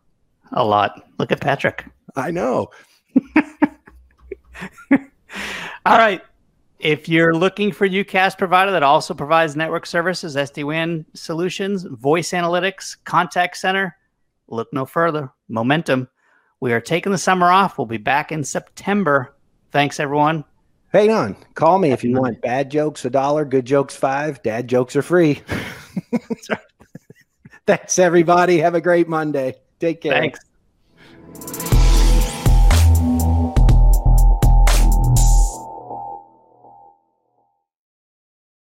A 0.52 0.64
lot. 0.64 1.08
Look 1.18 1.32
at 1.32 1.40
Patrick. 1.40 1.84
I 2.14 2.30
know. 2.30 2.70
All 4.90 5.98
right. 5.98 6.22
If 6.78 7.08
you're 7.08 7.34
looking 7.34 7.72
for 7.72 7.88
UCaaS 7.88 8.36
provider 8.36 8.70
that 8.70 8.82
also 8.82 9.14
provides 9.14 9.56
network 9.56 9.86
services, 9.86 10.36
SD-WAN 10.36 11.06
solutions, 11.14 11.84
voice 11.84 12.32
analytics, 12.32 12.96
contact 13.04 13.56
center, 13.56 13.96
look 14.48 14.68
no 14.72 14.84
further. 14.84 15.30
Momentum. 15.48 16.08
We 16.60 16.72
are 16.72 16.80
taking 16.80 17.12
the 17.12 17.18
summer 17.18 17.50
off. 17.50 17.78
We'll 17.78 17.86
be 17.86 17.96
back 17.96 18.30
in 18.30 18.44
September. 18.44 19.34
Thanks, 19.72 20.00
everyone. 20.00 20.44
Hang 20.92 21.10
on. 21.10 21.36
Call 21.54 21.78
me 21.78 21.92
if 21.92 22.04
you 22.04 22.12
want 22.12 22.40
bad 22.40 22.70
jokes 22.70 23.04
a 23.04 23.10
dollar, 23.10 23.44
good 23.44 23.64
jokes 23.64 23.96
five, 23.96 24.42
dad 24.42 24.68
jokes 24.68 24.96
are 24.96 25.02
free. 25.02 25.42
Thanks, 27.66 27.98
everybody. 27.98 28.58
Have 28.58 28.74
a 28.74 28.80
great 28.80 29.08
Monday. 29.08 29.56
Take 29.78 30.00
care. 30.00 30.12
Thanks. 30.12 30.40